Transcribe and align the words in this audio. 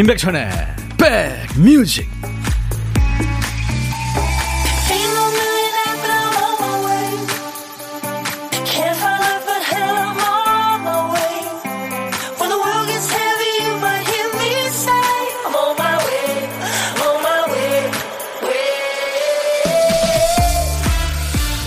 임백천의 0.00 0.48
백뮤직 0.96 2.08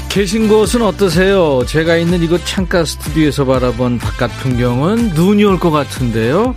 계신 0.10 0.48
곳은 0.48 0.84
어떠세요? 0.84 1.64
제가 1.68 1.98
있는 1.98 2.22
이곳 2.22 2.46
창가 2.46 2.86
스튜디오에서 2.86 3.46
바라본 3.46 3.98
바깥 3.98 4.30
풍경은 4.42 5.10
눈이 5.16 5.44
올 5.44 5.58
것 5.58 5.72
같은데요. 5.72 6.54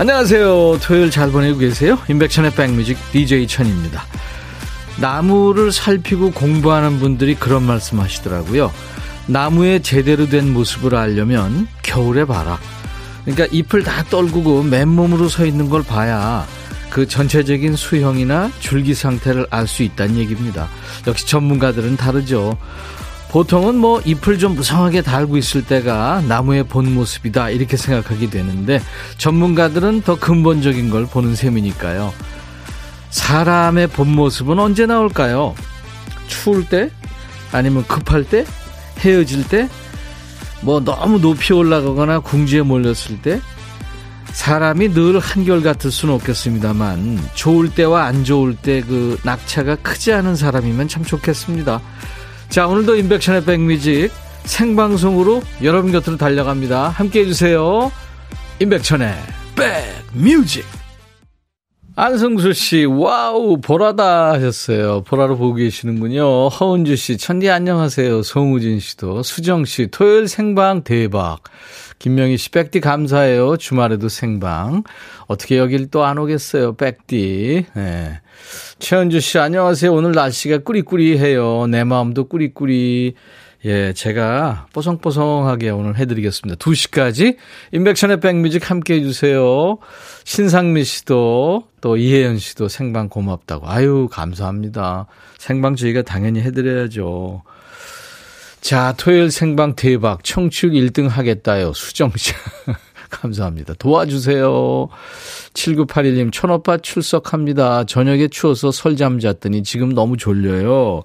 안녕하세요. 0.00 0.78
토요일 0.80 1.10
잘 1.10 1.32
보내고 1.32 1.58
계세요? 1.58 1.98
임백천의 2.08 2.52
백뮤직 2.52 2.96
DJ 3.10 3.48
천입니다. 3.48 4.04
나무를 5.00 5.72
살피고 5.72 6.30
공부하는 6.30 7.00
분들이 7.00 7.34
그런 7.34 7.64
말씀 7.64 7.98
하시더라고요. 7.98 8.72
나무의 9.26 9.82
제대로 9.82 10.28
된 10.28 10.52
모습을 10.52 10.94
알려면 10.94 11.66
겨울에 11.82 12.24
봐라. 12.24 12.60
그러니까 13.24 13.48
잎을 13.50 13.82
다 13.82 14.04
떨구고 14.04 14.62
맨몸으로 14.62 15.28
서 15.28 15.44
있는 15.44 15.68
걸 15.68 15.82
봐야 15.82 16.46
그 16.90 17.08
전체적인 17.08 17.74
수형이나 17.74 18.52
줄기 18.60 18.94
상태를 18.94 19.48
알 19.50 19.66
수 19.66 19.82
있다는 19.82 20.16
얘기입니다. 20.16 20.68
역시 21.08 21.26
전문가들은 21.26 21.96
다르죠. 21.96 22.56
보통은 23.30 23.76
뭐 23.76 24.00
잎을 24.04 24.38
좀 24.38 24.54
무성하게 24.54 25.02
달고 25.02 25.36
있을 25.36 25.64
때가 25.64 26.22
나무의 26.26 26.64
본 26.64 26.92
모습이다 26.94 27.50
이렇게 27.50 27.76
생각하게 27.76 28.30
되는데 28.30 28.80
전문가들은 29.18 30.02
더 30.02 30.18
근본적인 30.18 30.88
걸 30.90 31.06
보는 31.06 31.34
셈이니까요. 31.34 32.12
사람의 33.10 33.88
본 33.88 34.08
모습은 34.08 34.58
언제 34.58 34.86
나올까요? 34.86 35.54
추울 36.26 36.66
때? 36.66 36.90
아니면 37.52 37.84
급할 37.86 38.24
때? 38.24 38.44
헤어질 39.00 39.46
때? 39.48 39.68
뭐 40.62 40.80
너무 40.80 41.20
높이 41.20 41.52
올라가거나 41.52 42.20
궁지에 42.20 42.62
몰렸을 42.62 43.20
때? 43.22 43.40
사람이 44.32 44.92
늘 44.92 45.18
한결같을 45.18 45.90
수는 45.90 46.14
없겠습니다만 46.14 47.18
좋을 47.34 47.70
때와 47.70 48.04
안 48.04 48.24
좋을 48.24 48.56
때 48.56 48.80
그 48.82 49.18
낙차가 49.22 49.76
크지 49.76 50.12
않은 50.12 50.36
사람이면 50.36 50.88
참 50.88 51.04
좋겠습니다. 51.04 51.80
자 52.48 52.66
오늘도 52.66 52.96
인백션의 52.96 53.44
백뮤직 53.44 54.10
생방송으로 54.44 55.42
여러분 55.62 55.92
곁으로 55.92 56.16
달려갑니다. 56.16 56.88
함께 56.88 57.20
해주세요. 57.20 57.92
임백천의 58.60 59.14
백뮤직 60.14 60.64
안성수 61.94 62.52
씨, 62.52 62.84
wow, 62.84 63.60
보라다 63.60 64.30
하셨어요. 64.30 65.02
보라로 65.02 65.36
보고 65.36 65.54
계시는군요. 65.54 66.46
허은주 66.46 66.94
씨, 66.94 67.18
천디 67.18 67.50
안녕하세요. 67.50 68.22
송우진 68.22 68.78
씨도, 68.78 69.24
수정 69.24 69.64
씨, 69.64 69.88
토요일 69.88 70.28
생방 70.28 70.84
대박. 70.84 71.40
김명희 71.98 72.36
씨, 72.36 72.50
백디 72.52 72.78
감사해요. 72.82 73.56
주말에도 73.56 74.08
생방. 74.08 74.84
어떻게 75.26 75.58
여길 75.58 75.90
또 75.90 76.04
안 76.04 76.18
오겠어요, 76.18 76.76
백디. 76.76 77.66
네. 77.74 78.20
최은주 78.78 79.20
씨, 79.20 79.38
안녕하세요. 79.38 79.92
오늘 79.92 80.12
날씨가 80.12 80.58
꾸리꾸리해요. 80.58 81.66
내 81.66 81.82
마음도 81.82 82.28
꾸리꾸리. 82.28 83.14
예, 83.64 83.92
제가 83.92 84.68
뽀송뽀송하게 84.72 85.70
오늘 85.70 85.96
해드리겠습니다. 85.96 86.56
2시까지 86.58 87.36
인백션의 87.72 88.20
백뮤직 88.20 88.70
함께 88.70 88.94
해주세요. 88.94 89.78
신상미 90.24 90.84
씨도 90.84 91.64
또 91.80 91.96
이혜연 91.96 92.38
씨도 92.38 92.68
생방 92.68 93.08
고맙다고. 93.08 93.68
아유, 93.68 94.08
감사합니다. 94.12 95.06
생방 95.38 95.74
저희가 95.74 96.02
당연히 96.02 96.40
해드려야죠. 96.40 97.42
자, 98.60 98.94
토요일 98.96 99.32
생방 99.32 99.74
대박. 99.74 100.22
청취율 100.22 100.72
1등 100.74 101.08
하겠다요. 101.08 101.72
수정 101.72 102.12
씨. 102.16 102.32
감사합니다. 103.10 103.74
도와주세요. 103.74 104.88
7981님, 105.54 106.32
천오빠 106.32 106.78
출석합니다. 106.78 107.84
저녁에 107.84 108.28
추워서 108.28 108.70
설잠 108.70 109.18
잤더니 109.18 109.62
지금 109.62 109.92
너무 109.94 110.16
졸려요. 110.16 111.04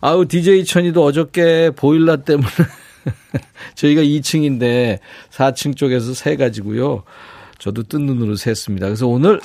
아우, 0.00 0.26
DJ 0.26 0.64
천이도 0.64 1.04
어저께 1.04 1.70
보일러 1.70 2.18
때문에 2.18 2.48
저희가 3.74 4.02
2층인데 4.02 4.98
4층 5.30 5.76
쪽에서 5.76 6.14
새가지고요. 6.14 7.04
저도 7.58 7.84
뜬 7.84 8.06
눈으로 8.06 8.34
샜습니다. 8.34 8.80
그래서 8.80 9.06
오늘 9.06 9.40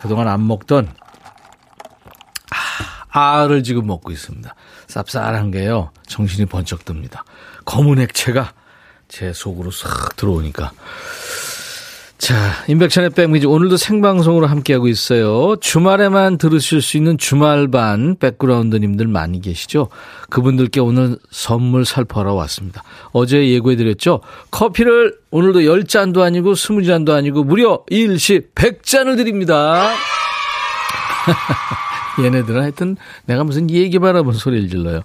그동안 0.00 0.28
안 0.28 0.46
먹던 0.46 0.88
아, 3.10 3.42
알을 3.42 3.62
지금 3.62 3.86
먹고 3.86 4.10
있습니다. 4.10 4.54
쌉쌀한 4.86 5.52
게요. 5.52 5.90
정신이 6.06 6.46
번쩍 6.46 6.84
듭니다. 6.84 7.24
검은 7.66 7.98
액체가 8.00 8.54
제 9.12 9.30
속으로 9.34 9.70
싹 9.70 10.16
들어오니까. 10.16 10.72
자, 12.16 12.34
인백션의 12.66 13.10
백미지 13.10 13.46
오늘도 13.46 13.76
생방송으로 13.76 14.46
함께하고 14.46 14.88
있어요. 14.88 15.56
주말에만 15.56 16.38
들으실 16.38 16.80
수 16.80 16.96
있는 16.96 17.18
주말반 17.18 18.16
백그라운드님들 18.18 19.08
많이 19.08 19.42
계시죠? 19.42 19.88
그분들께 20.30 20.80
오늘 20.80 21.18
선물 21.30 21.84
살포하러 21.84 22.32
왔습니다. 22.32 22.82
어제 23.12 23.50
예고해드렸죠? 23.50 24.22
커피를 24.50 25.18
오늘도 25.30 25.60
10잔도 25.60 26.20
아니고 26.22 26.54
20잔도 26.54 27.10
아니고 27.10 27.44
무려 27.44 27.84
일시 27.88 28.40
100잔을 28.54 29.18
드립니다. 29.18 29.90
얘네들은 32.18 32.62
하여튼 32.62 32.96
내가 33.26 33.44
무슨 33.44 33.68
얘기 33.68 33.98
바라본 33.98 34.32
소리를 34.32 34.70
질러요. 34.70 35.02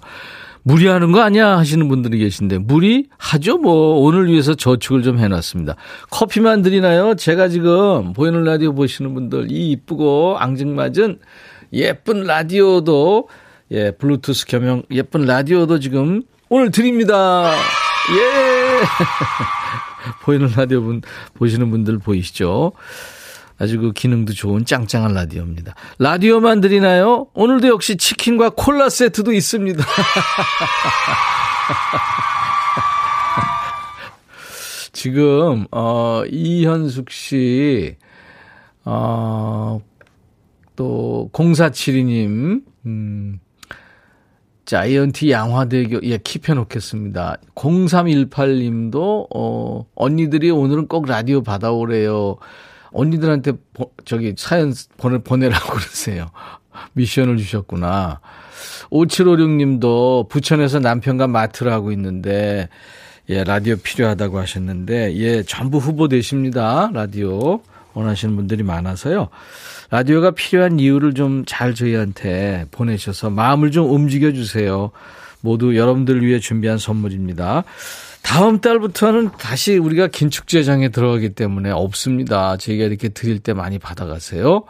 무리하는 0.62 1.12
거 1.12 1.20
아니야 1.20 1.56
하시는 1.58 1.88
분들이 1.88 2.18
계신데 2.18 2.58
무리하죠 2.58 3.58
뭐 3.58 4.00
오늘 4.00 4.28
위해서 4.28 4.54
저축을 4.54 5.02
좀 5.02 5.18
해놨습니다. 5.18 5.76
커피만 6.10 6.62
드리나요? 6.62 7.14
제가 7.14 7.48
지금 7.48 8.12
보이는 8.12 8.42
라디오 8.44 8.74
보시는 8.74 9.14
분들 9.14 9.50
이 9.50 9.70
이쁘고 9.70 10.36
앙증맞은 10.38 11.18
예쁜 11.72 12.24
라디오도 12.24 13.28
예 13.70 13.90
블루투스 13.92 14.46
겸용 14.46 14.82
예쁜 14.90 15.26
라디오도 15.26 15.78
지금 15.80 16.22
오늘 16.48 16.70
드립니다. 16.70 17.54
예 17.54 18.80
보이는 20.24 20.50
라디오 20.56 20.82
분 20.82 21.02
보시는 21.34 21.70
분들 21.70 21.98
보이시죠? 21.98 22.72
아주 23.58 23.80
그 23.80 23.92
기능도 23.92 24.32
좋은 24.34 24.64
짱짱한 24.64 25.12
라디오입니다. 25.14 25.74
라디오만 25.98 26.60
드리나요? 26.60 27.26
오늘도 27.34 27.66
역시 27.68 27.96
치킨과 27.96 28.50
콜라 28.50 28.88
세트도 28.88 29.32
있습니다. 29.32 29.84
지금 34.92 35.66
어 35.70 36.22
이현숙 36.28 37.10
씨 37.10 37.96
어, 38.84 39.80
또 40.76 41.30
0472님 41.32 42.62
음 42.86 43.40
자이언티 44.64 45.30
양화대교 45.30 46.00
예 46.04 46.18
킵해 46.18 46.54
놓겠습니다. 46.54 47.38
0318님도 47.54 49.28
어 49.34 49.86
언니들이 49.94 50.50
오늘은 50.50 50.88
꼭 50.88 51.06
라디오 51.06 51.42
받아오래요. 51.42 52.36
언니들한테 52.92 53.52
보, 53.74 53.92
저기 54.04 54.34
사연 54.36 54.72
보내, 54.96 55.18
보내라고 55.18 55.72
그러세요. 55.74 56.30
미션을 56.92 57.36
주셨구나. 57.38 58.20
5756 58.90 59.50
님도 59.50 60.28
부천에서 60.30 60.78
남편과 60.80 61.26
마트를 61.26 61.72
하고 61.72 61.92
있는데, 61.92 62.68
예, 63.28 63.44
라디오 63.44 63.76
필요하다고 63.76 64.38
하셨는데, 64.38 65.16
예, 65.16 65.42
전부 65.42 65.78
후보 65.78 66.08
되십니다. 66.08 66.90
라디오. 66.92 67.60
원하시는 67.94 68.36
분들이 68.36 68.62
많아서요. 68.62 69.28
라디오가 69.90 70.30
필요한 70.30 70.78
이유를 70.78 71.14
좀 71.14 71.44
잘 71.46 71.74
저희한테 71.74 72.66
보내셔서 72.70 73.30
마음을 73.30 73.70
좀 73.70 73.90
움직여 73.90 74.32
주세요. 74.32 74.90
모두 75.40 75.76
여러분들 75.76 76.24
위해 76.24 76.38
준비한 76.40 76.78
선물입니다. 76.78 77.64
다음 78.22 78.60
달부터는 78.60 79.30
다시 79.38 79.78
우리가 79.78 80.08
긴축재장에 80.08 80.90
들어가기 80.90 81.30
때문에 81.30 81.70
없습니다. 81.70 82.56
저희가 82.56 82.84
이렇게 82.84 83.08
드릴 83.08 83.38
때 83.38 83.52
많이 83.52 83.78
받아가세요. 83.78 84.64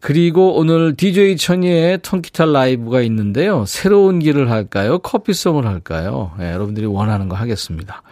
그리고 0.00 0.56
오늘 0.56 0.96
DJ 0.96 1.36
천이의 1.36 2.00
통기타 2.02 2.44
라이브가 2.44 3.00
있는데요. 3.02 3.64
새로운 3.66 4.18
길을 4.18 4.50
할까요? 4.50 4.98
커피송을 4.98 5.66
할까요? 5.66 6.32
네, 6.38 6.52
여러분들이 6.52 6.84
원하는 6.86 7.28
거 7.28 7.36
하겠습니다. 7.36 8.02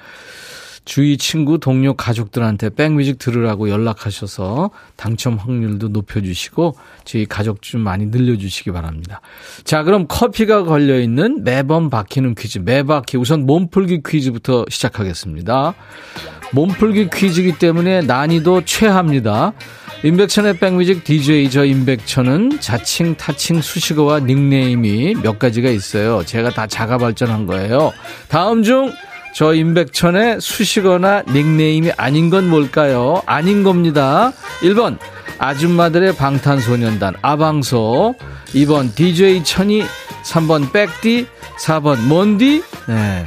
주위 0.85 1.17
친구, 1.17 1.59
동료, 1.59 1.95
가족들한테 1.95 2.71
백뮤직 2.71 3.19
들으라고 3.19 3.71
연락하셔서 3.71 4.71
당첨 4.97 5.37
확률도 5.37 5.89
높여주시고 5.89 6.75
저희 7.05 7.25
가족 7.27 7.63
좀 7.63 7.83
많이 7.83 8.07
늘려주시기 8.07 8.73
바랍니다. 8.73 9.21
자, 9.65 9.85
그럼 9.85 10.07
커피가 10.09 10.65
걸려있는 10.65 11.45
매번 11.45 11.89
바뀌는 11.89 12.35
퀴즈, 12.35 12.59
매바퀴 12.59 13.17
우선 13.17 13.47
몸풀기 13.47 14.03
퀴즈부터 14.05 14.67
시작하겠습니다. 14.69 15.75
몸풀기 16.53 17.11
퀴즈이기 17.11 17.59
때문에 17.59 18.03
난이도 18.03 18.65
최하입니다. 18.65 19.53
임백천의 20.05 20.59
백뮤직 20.59 21.05
DJ 21.05 21.49
저 21.49 21.65
임백천은 21.65 22.59
자칭, 22.59 23.15
타칭, 23.15 23.61
수식어와 23.61 24.21
닉네임이 24.21 25.15
몇 25.23 25.39
가지가 25.39 25.71
있어요. 25.71 26.25
제가 26.25 26.51
다 26.51 26.67
자가 26.67 26.99
발전한 26.99 27.47
거예요. 27.47 27.93
다음 28.29 28.65
중 28.65 28.93
저 29.35 29.55
임백천의 29.55 30.41
수식어나 30.41 31.23
닉네임이 31.23 31.93
아닌 31.97 32.29
건 32.29 32.51
뭘까요? 32.51 33.23
아닌 33.27 33.63
겁니다. 33.63 34.33
1번 34.61 34.99
아줌마들의 35.39 36.15
방탄소년단 36.17 37.15
아방소 37.23 38.15
2번 38.49 38.95
DJ 38.95 39.43
천이 39.43 39.85
3번 40.25 40.71
백디 40.73 41.27
4번 41.59 42.07
먼디 42.07 42.63
네. 42.87 43.25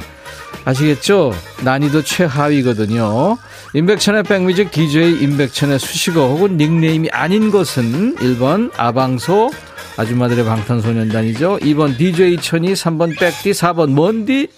아시겠죠? 0.64 1.32
난이도 1.62 2.02
최하위거든요. 2.02 3.36
임백천의 3.74 4.22
백뮤직 4.24 4.70
DJ 4.70 5.22
임백천의 5.22 5.78
수식어 5.78 6.28
혹은 6.28 6.56
닉네임이 6.56 7.10
아닌 7.10 7.50
것은 7.50 8.16
1번 8.16 8.70
아방소 8.76 9.50
아줌마들의 9.96 10.44
방탄소년단이죠. 10.44 11.58
2번 11.62 11.96
DJ 11.98 12.38
천이 12.38 12.72
3번 12.74 13.18
백디 13.18 13.52
4번 13.52 13.92
먼디 13.92 14.48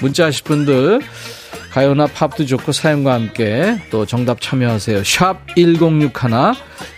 문자 0.00 0.26
하실 0.26 0.44
분들 0.44 1.00
가요나 1.70 2.06
팝도 2.06 2.46
좋고 2.46 2.72
사연과 2.72 3.12
함께 3.12 3.76
또 3.90 4.06
정답 4.06 4.40
참여하세요. 4.40 5.04
샵 5.04 5.38
1061, 5.54 6.10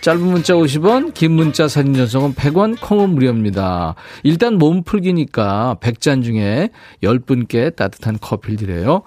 짧은 0.01 0.21
문자 0.21 0.53
50원, 0.53 1.13
긴 1.13 1.31
문자 1.31 1.67
사진 1.67 1.93
전송은 1.93 2.33
100원, 2.35 2.79
콩은 2.79 3.09
무료입니다. 3.09 3.95
일단 4.23 4.55
몸 4.55 4.83
풀기니까 4.83 5.77
100잔 5.81 6.23
중에 6.23 6.69
10분께 7.03 7.75
따뜻한 7.75 8.17
커피를 8.19 8.57
드려요. 8.57 9.03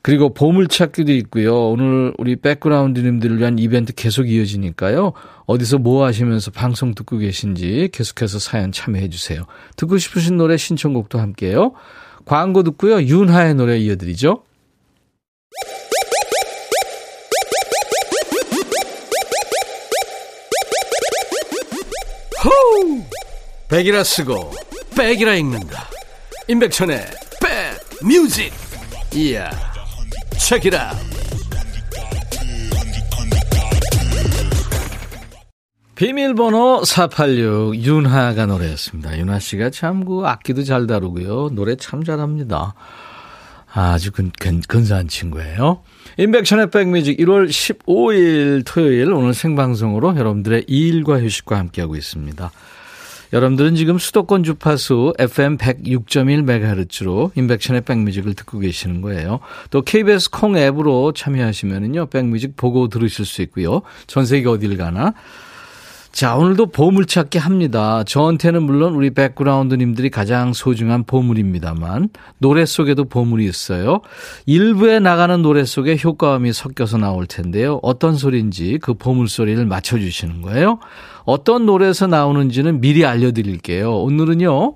그리고 0.00 0.32
보물찾기도 0.32 1.12
있고요. 1.12 1.68
오늘 1.68 2.14
우리 2.18 2.36
백그라운드님들을 2.36 3.38
위한 3.38 3.58
이벤트 3.58 3.92
계속 3.92 4.30
이어지니까요. 4.30 5.12
어디서 5.46 5.78
뭐 5.78 6.04
하시면서 6.06 6.50
방송 6.50 6.94
듣고 6.94 7.18
계신지 7.18 7.88
계속해서 7.92 8.38
사연 8.38 8.70
참여해 8.70 9.10
주세요. 9.10 9.44
듣고 9.76 9.98
싶으신 9.98 10.36
노래 10.36 10.56
신청곡도 10.56 11.18
함께요. 11.18 11.72
광고 12.24 12.62
듣고요. 12.62 13.02
윤하의 13.02 13.54
노래 13.54 13.78
이어드리죠. 13.78 14.42
호우! 22.44 23.02
백이라 23.68 24.04
쓰고 24.04 24.52
백이라 24.96 25.34
읽는다. 25.34 25.88
임백천의 26.48 27.06
백 27.40 27.78
뮤직. 28.02 28.52
이야. 29.14 29.50
체키라. 30.38 31.17
비밀번호 35.98 36.84
486 36.84 37.74
윤하가 37.74 38.46
노래였습니다. 38.46 39.18
윤하 39.18 39.40
씨가 39.40 39.70
참 39.70 40.04
그 40.04 40.22
악기도 40.24 40.62
잘 40.62 40.86
다루고요. 40.86 41.50
노래 41.54 41.74
참 41.74 42.04
잘합니다. 42.04 42.74
아주 43.74 44.12
근, 44.12 44.30
근, 44.38 44.60
근사한 44.60 45.08
친구예요. 45.08 45.82
인백션의 46.16 46.70
백뮤직 46.70 47.18
1월 47.18 47.48
15일 47.48 48.62
토요일 48.64 49.12
오늘 49.12 49.34
생방송으로 49.34 50.16
여러분들의 50.16 50.66
일과 50.68 51.20
휴식과 51.20 51.58
함께하고 51.58 51.96
있습니다. 51.96 52.48
여러분들은 53.32 53.74
지금 53.74 53.98
수도권 53.98 54.44
주파수 54.44 55.14
FM 55.18 55.56
106.1MHz로 55.58 57.32
인백션의 57.34 57.80
백뮤직을 57.80 58.34
듣고 58.34 58.60
계시는 58.60 59.00
거예요. 59.00 59.40
또 59.70 59.82
KBS 59.82 60.30
콩 60.30 60.56
앱으로 60.56 61.12
참여하시면은요, 61.12 62.06
백뮤직 62.06 62.56
보고 62.56 62.86
들으실 62.88 63.26
수 63.26 63.42
있고요. 63.42 63.82
전 64.06 64.24
세계 64.24 64.48
어딜 64.48 64.76
가나 64.76 65.14
자, 66.18 66.34
오늘도 66.34 66.72
보물찾기 66.72 67.38
합니다. 67.38 68.02
저한테는 68.02 68.64
물론 68.64 68.94
우리 68.94 69.10
백그라운드님들이 69.10 70.10
가장 70.10 70.52
소중한 70.52 71.04
보물입니다만, 71.04 72.08
노래 72.38 72.66
속에도 72.66 73.04
보물이 73.04 73.44
있어요. 73.44 74.00
일부에 74.44 74.98
나가는 74.98 75.40
노래 75.42 75.64
속에 75.64 75.96
효과음이 76.02 76.52
섞여서 76.52 76.98
나올 76.98 77.26
텐데요. 77.26 77.78
어떤 77.84 78.16
소리인지 78.16 78.80
그 78.82 78.94
보물 78.94 79.28
소리를 79.28 79.64
맞춰주시는 79.64 80.42
거예요. 80.42 80.80
어떤 81.24 81.66
노래에서 81.66 82.08
나오는지는 82.08 82.80
미리 82.80 83.06
알려드릴게요. 83.06 84.02
오늘은요, 84.02 84.74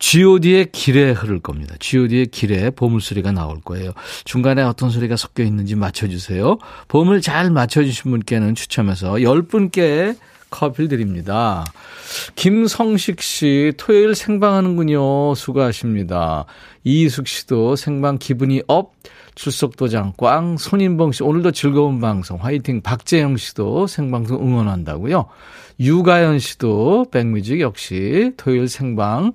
god의 0.00 0.72
길에 0.72 1.12
흐를 1.12 1.38
겁니다. 1.38 1.76
god의 1.78 2.26
길에 2.26 2.70
보물소리가 2.70 3.30
나올 3.30 3.60
거예요. 3.60 3.92
중간에 4.24 4.62
어떤 4.62 4.90
소리가 4.90 5.14
섞여 5.14 5.44
있는지 5.44 5.76
맞춰주세요. 5.76 6.58
보물 6.88 7.20
잘 7.20 7.52
맞춰주신 7.52 8.10
분께는 8.10 8.56
추첨해서 8.56 9.12
10분께 9.12 10.16
커피를 10.50 10.88
드립니다. 10.88 11.64
김성식 12.34 13.22
씨, 13.22 13.72
토요일 13.76 14.14
생방하는군요. 14.14 15.34
수고하십니다. 15.34 16.44
이희숙 16.84 17.28
씨도 17.28 17.76
생방 17.76 18.18
기분이 18.18 18.62
up. 18.66 18.92
출석도장 19.34 20.14
꽝. 20.18 20.56
손인봉 20.58 21.12
씨, 21.12 21.22
오늘도 21.22 21.52
즐거운 21.52 22.00
방송. 22.00 22.36
화이팅. 22.38 22.82
박재영 22.82 23.36
씨도 23.36 23.86
생방송 23.86 24.36
응원한다고요. 24.36 25.26
유가연 25.78 26.40
씨도 26.40 27.06
백뮤직 27.10 27.60
역시 27.60 28.32
토요일 28.36 28.68
생방. 28.68 29.32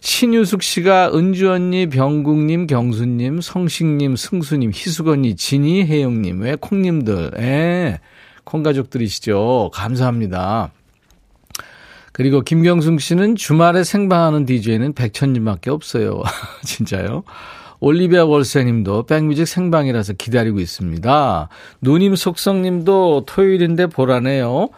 신유숙 0.00 0.62
씨가 0.62 1.10
은주 1.12 1.50
언니, 1.50 1.88
병국님, 1.88 2.68
경수님, 2.68 3.40
성식님, 3.40 4.14
승수님, 4.16 4.70
희숙 4.72 5.08
언니, 5.08 5.34
진희, 5.34 5.84
혜영님, 5.84 6.40
외 6.40 6.54
콩님들, 6.54 7.32
예. 7.38 8.00
콩가족들이시죠. 8.48 9.70
감사합니다. 9.72 10.70
그리고 12.12 12.40
김경숙 12.40 13.00
씨는 13.00 13.36
주말에 13.36 13.84
생방하는 13.84 14.44
DJ는 14.44 14.94
백천님밖에 14.94 15.70
없어요. 15.70 16.22
진짜요? 16.64 17.22
올리비아 17.80 18.24
월세님도 18.24 19.04
백뮤직 19.04 19.46
생방이라서 19.46 20.14
기다리고 20.14 20.58
있습니다. 20.58 21.48
누님 21.80 22.16
속성님도 22.16 23.24
토요일인데 23.26 23.86
보라네요. 23.86 24.68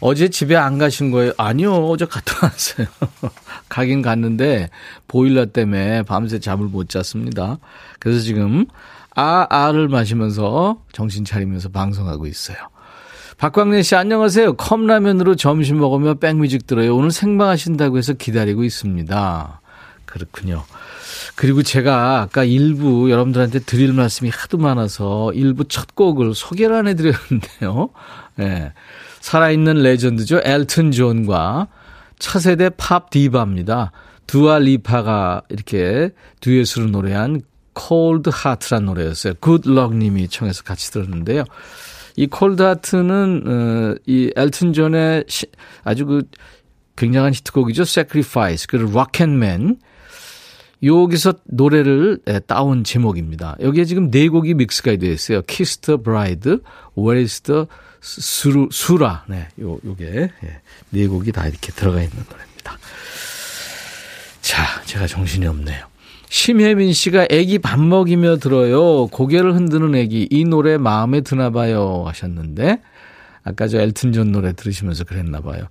어제 0.00 0.28
집에 0.28 0.54
안 0.54 0.78
가신 0.78 1.10
거예요? 1.10 1.32
아니요, 1.38 1.74
어제 1.88 2.04
갔다 2.04 2.46
왔어요. 2.46 2.86
가긴 3.68 4.02
갔는데 4.02 4.68
보일러 5.08 5.46
때문에 5.46 6.02
밤새 6.02 6.38
잠을 6.38 6.66
못 6.66 6.88
잤습니다. 6.88 7.58
그래서 7.98 8.20
지금 8.20 8.66
아, 9.16 9.46
아를 9.48 9.88
마시면서 9.88 10.82
정신 10.92 11.24
차리면서 11.24 11.70
방송하고 11.70 12.26
있어요. 12.26 12.58
박광래 13.38 13.82
씨 13.82 13.94
안녕하세요. 13.94 14.54
컵라면으로 14.54 15.36
점심 15.36 15.78
먹으며 15.78 16.14
백뮤직 16.14 16.66
들어요. 16.66 16.96
오늘 16.96 17.10
생방하신다고 17.10 17.98
해서 17.98 18.14
기다리고 18.14 18.64
있습니다. 18.64 19.60
그렇군요. 20.06 20.64
그리고 21.34 21.62
제가 21.62 22.22
아까 22.22 22.44
일부 22.44 23.10
여러분들한테 23.10 23.58
드릴 23.58 23.92
말씀이 23.92 24.30
하도 24.30 24.56
많아서 24.56 25.34
일부 25.34 25.64
첫 25.68 25.94
곡을 25.94 26.34
소개를 26.34 26.76
안 26.76 26.88
해드렸는데요. 26.88 27.90
네. 28.36 28.72
살아있는 29.20 29.82
레전드죠. 29.82 30.40
엘튼 30.42 30.90
존과 30.90 31.68
차세대 32.18 32.70
팝 32.78 33.10
디바입니다. 33.10 33.92
두아 34.26 34.60
리파가 34.60 35.42
이렇게 35.50 36.10
듀엣으로 36.40 36.86
노래한 36.86 37.42
Cold 37.78 38.30
Heart란 38.30 38.86
노래였어요. 38.86 39.34
Good 39.42 39.70
Luck 39.70 39.94
님이 39.94 40.28
청해서 40.28 40.62
같이 40.62 40.90
들었는데요. 40.90 41.44
이 42.16 42.26
콜드 42.26 42.62
하트는 42.62 43.42
어, 43.46 43.94
이 44.06 44.32
엘튼 44.34 44.72
존의 44.72 45.24
시, 45.28 45.46
아주 45.84 46.06
그 46.06 46.22
굉장한 46.96 47.34
히트곡이죠. 47.34 47.82
Sacrifice 47.82 48.66
그리고 48.68 48.90
Rocketman 48.90 49.76
여기서 50.82 51.34
노래를 51.44 52.20
따온 52.46 52.84
제목입니다. 52.84 53.56
여기에 53.60 53.84
지금 53.84 54.10
네 54.10 54.28
곡이 54.28 54.54
믹스가 54.54 54.96
되어 54.96 55.12
있어요. 55.12 55.42
Kiss 55.42 55.78
the 55.78 56.02
Bride, 56.02 56.58
Where 56.96 57.20
is 57.20 57.40
the 57.42 57.66
수루, 58.00 58.68
수라. 58.70 59.24
네, 59.28 59.48
요, 59.60 59.78
요게, 59.84 60.04
예, 60.44 60.60
네 60.90 61.06
곡이 61.06 61.32
다 61.32 61.46
이렇게 61.48 61.72
들어가 61.72 62.00
있는 62.02 62.24
노래입니다. 62.30 62.78
자, 64.40 64.82
제가 64.84 65.06
정신이 65.06 65.46
없네요. 65.46 65.86
심혜민 66.28 66.92
씨가 66.92 67.26
애기 67.30 67.58
밥 67.58 67.80
먹이며 67.80 68.36
들어요. 68.36 69.06
고개를 69.06 69.54
흔드는 69.54 69.94
애기. 69.94 70.28
이 70.30 70.44
노래 70.44 70.76
마음에 70.78 71.20
드나 71.20 71.50
봐요. 71.50 72.04
하셨는데, 72.06 72.80
아까 73.44 73.68
저 73.68 73.78
엘튼 73.78 74.12
존 74.12 74.32
노래 74.32 74.52
들으시면서 74.52 75.04
그랬나 75.04 75.40
봐요. 75.40 75.64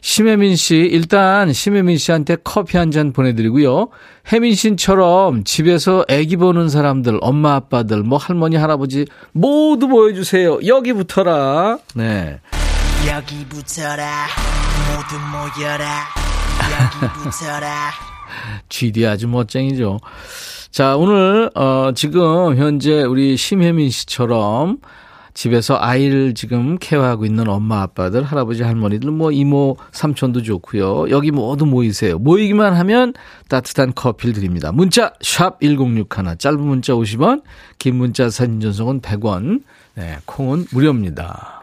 심혜민 0.00 0.56
씨, 0.56 0.76
일단 0.76 1.52
심혜민 1.52 1.98
씨한테 1.98 2.36
커피 2.44 2.76
한 2.76 2.90
잔 2.90 3.12
보내드리고요. 3.12 3.88
혜민 4.32 4.54
씨처럼 4.54 5.44
집에서 5.44 6.04
애기 6.08 6.36
보는 6.36 6.68
사람들, 6.68 7.18
엄마, 7.20 7.56
아빠들, 7.56 8.02
뭐 8.02 8.16
할머니, 8.18 8.56
할아버지 8.56 9.06
모두 9.32 9.88
모여주세요. 9.88 10.60
여기 10.66 10.92
붙어라. 10.92 11.78
네. 11.94 12.40
여기 13.08 13.44
붙어라. 13.46 14.26
모두 14.88 15.16
모여라. 15.60 16.04
여기 16.72 17.12
붙어라. 17.22 18.15
GD 18.68 19.06
아주 19.06 19.28
멋쟁이죠. 19.28 19.98
자, 20.70 20.96
오늘, 20.96 21.50
어, 21.54 21.92
지금 21.94 22.56
현재 22.56 23.02
우리 23.02 23.36
심혜민 23.36 23.90
씨처럼 23.90 24.78
집에서 25.36 25.76
아이를 25.78 26.34
지금 26.34 26.78
케어하고 26.78 27.26
있는 27.26 27.46
엄마 27.46 27.82
아빠들 27.82 28.22
할아버지 28.22 28.62
할머니들 28.62 29.10
뭐 29.10 29.30
이모 29.30 29.76
삼촌도 29.92 30.42
좋고요. 30.42 31.10
여기 31.10 31.30
모두 31.30 31.66
모이세요. 31.66 32.18
모이기만 32.18 32.74
하면 32.74 33.12
따뜻한 33.48 33.92
커피를 33.94 34.34
드립니다. 34.34 34.72
문자 34.72 35.12
샵 35.20 35.60
1061 35.60 36.38
짧은 36.38 36.58
문자 36.58 36.94
50원 36.94 37.42
긴 37.78 37.96
문자 37.96 38.30
사진 38.30 38.60
전송은 38.60 39.02
100원 39.02 39.62
네, 39.94 40.16
콩은 40.24 40.66
무료입니다. 40.72 41.55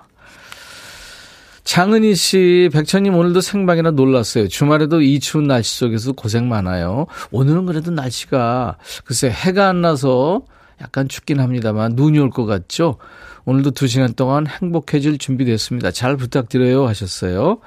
장은희 1.63 2.15
씨, 2.15 2.69
백천님 2.73 3.15
오늘도 3.15 3.39
생방이나 3.41 3.91
놀랐어요. 3.91 4.47
주말에도 4.49 5.01
이 5.01 5.19
추운 5.19 5.47
날씨 5.47 5.77
속에서 5.79 6.11
고생 6.11 6.49
많아요. 6.49 7.07
오늘은 7.31 7.65
그래도 7.65 7.89
날씨가 7.91 8.77
글쎄 9.05 9.29
해가 9.29 9.69
안 9.69 9.81
나서 9.81 10.41
약간 10.81 11.07
춥긴 11.07 11.39
합니다만 11.39 11.93
눈이 11.95 12.19
올 12.19 12.29
것 12.29 12.45
같죠? 12.45 12.97
오늘도 13.45 13.71
두 13.71 13.87
시간 13.87 14.13
동안 14.13 14.45
행복해질 14.47 15.17
준비됐습니다. 15.17 15.91
잘 15.91 16.17
부탁드려요 16.17 16.85
하셨어요. 16.87 17.59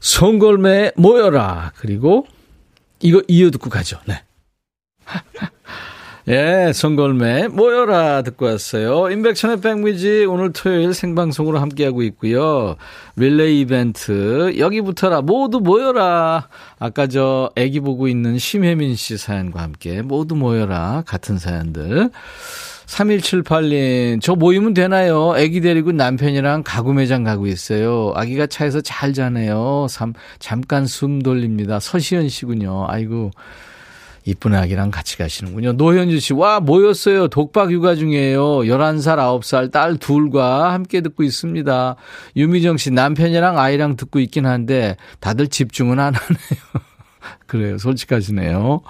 송골매 0.00 0.92
모여라. 0.96 1.72
그리고 1.76 2.26
이거 3.00 3.22
이어 3.28 3.50
듣고 3.50 3.70
가죠. 3.70 3.98
네. 4.06 4.22
예, 6.28 6.72
송골매 6.74 7.48
모여라 7.48 8.22
듣고 8.22 8.46
왔어요. 8.46 9.10
인백천의 9.12 9.60
백미지 9.60 10.24
오늘 10.24 10.52
토요일 10.52 10.92
생방송으로 10.92 11.60
함께하고 11.60 12.02
있고요. 12.02 12.74
릴레이 13.14 13.60
이벤트 13.60 14.58
여기부터라 14.58 15.20
모두 15.20 15.60
모여라. 15.60 16.48
아까 16.80 17.06
저 17.06 17.50
애기 17.54 17.78
보고 17.78 18.08
있는 18.08 18.38
심혜민 18.38 18.96
씨 18.96 19.16
사연과 19.16 19.62
함께 19.62 20.02
모두 20.02 20.34
모여라 20.34 21.04
같은 21.06 21.38
사연들. 21.38 22.10
3178님, 22.86 24.20
저 24.20 24.34
모이면 24.34 24.74
되나요? 24.74 25.32
아기 25.32 25.60
데리고 25.60 25.92
남편이랑 25.92 26.64
가구 26.64 26.92
매장 26.92 27.22
가고 27.22 27.46
있어요. 27.46 28.12
아기가 28.16 28.48
차에서 28.48 28.80
잘 28.80 29.12
자네요. 29.12 29.86
잠, 29.90 30.12
잠깐 30.40 30.86
숨 30.86 31.22
돌립니다. 31.22 31.78
서시연 31.78 32.28
씨군요. 32.28 32.86
아이고, 32.88 33.30
이쁜 34.26 34.54
아기랑 34.54 34.90
같이 34.90 35.16
가시는군요. 35.16 35.74
노현주 35.74 36.18
씨, 36.18 36.34
와, 36.34 36.58
모였어요. 36.58 37.28
독박 37.28 37.70
육아 37.70 37.94
중이에요. 37.94 38.42
11살, 38.42 39.18
9살 39.18 39.70
딸 39.70 39.96
둘과 39.96 40.72
함께 40.72 41.00
듣고 41.00 41.22
있습니다. 41.22 41.94
유미정 42.36 42.76
씨, 42.76 42.90
남편이랑 42.90 43.56
아이랑 43.56 43.94
듣고 43.94 44.18
있긴 44.18 44.44
한데 44.44 44.96
다들 45.20 45.46
집중은 45.46 46.00
안 46.00 46.14
하네요. 46.14 46.60
그래요. 47.46 47.78
솔직하시네요. 47.78 48.80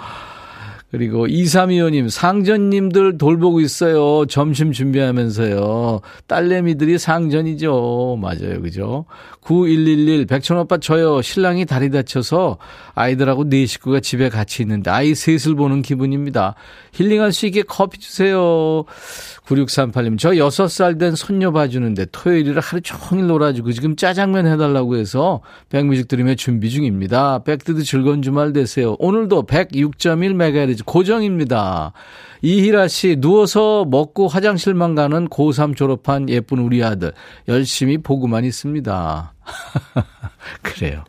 그리고 0.90 1.26
2325님, 1.26 2.08
상전님들 2.08 3.18
돌보고 3.18 3.60
있어요. 3.60 4.24
점심 4.26 4.70
준비하면서요. 4.72 6.00
딸내미들이 6.28 6.98
상전이죠. 6.98 8.18
맞아요. 8.20 8.62
그죠? 8.62 9.04
9111, 9.40 10.26
백천오빠 10.26 10.78
저요. 10.78 11.22
신랑이 11.22 11.66
다리 11.66 11.90
다쳐서 11.90 12.58
아이들하고 12.94 13.48
네 13.48 13.66
식구가 13.66 14.00
집에 14.00 14.28
같이 14.28 14.62
있는데 14.62 14.90
아이 14.90 15.14
셋을 15.14 15.56
보는 15.56 15.82
기분입니다. 15.82 16.54
힐링할 16.92 17.32
수 17.32 17.46
있게 17.46 17.62
커피 17.62 17.98
주세요. 17.98 18.84
9638님, 19.46 20.18
저 20.18 20.30
6살 20.30 20.98
된 20.98 21.14
손녀 21.14 21.52
봐주는데 21.52 22.06
토요일이라 22.06 22.60
하루 22.62 22.80
종일 22.80 23.26
놀아주고 23.26 23.72
지금 23.72 23.94
짜장면 23.94 24.46
해달라고 24.46 24.96
해서 24.96 25.40
백뮤직 25.68 26.08
들으며 26.08 26.34
준비 26.34 26.68
중입니다. 26.68 27.44
백드드 27.44 27.84
즐거운 27.84 28.22
주말 28.22 28.52
되세요. 28.52 28.96
오늘도 28.98 29.46
106.1MHz 29.46 30.84
고정입니다. 30.84 31.92
이희라 32.42 32.88
씨, 32.88 33.16
누워서 33.18 33.84
먹고 33.84 34.28
화장실만 34.28 34.94
가는 34.94 35.28
고3 35.28 35.76
졸업한 35.76 36.28
예쁜 36.28 36.58
우리 36.58 36.82
아들. 36.82 37.12
열심히 37.48 37.98
보고만 37.98 38.44
있습니다. 38.44 39.32
그래요. 40.62 41.04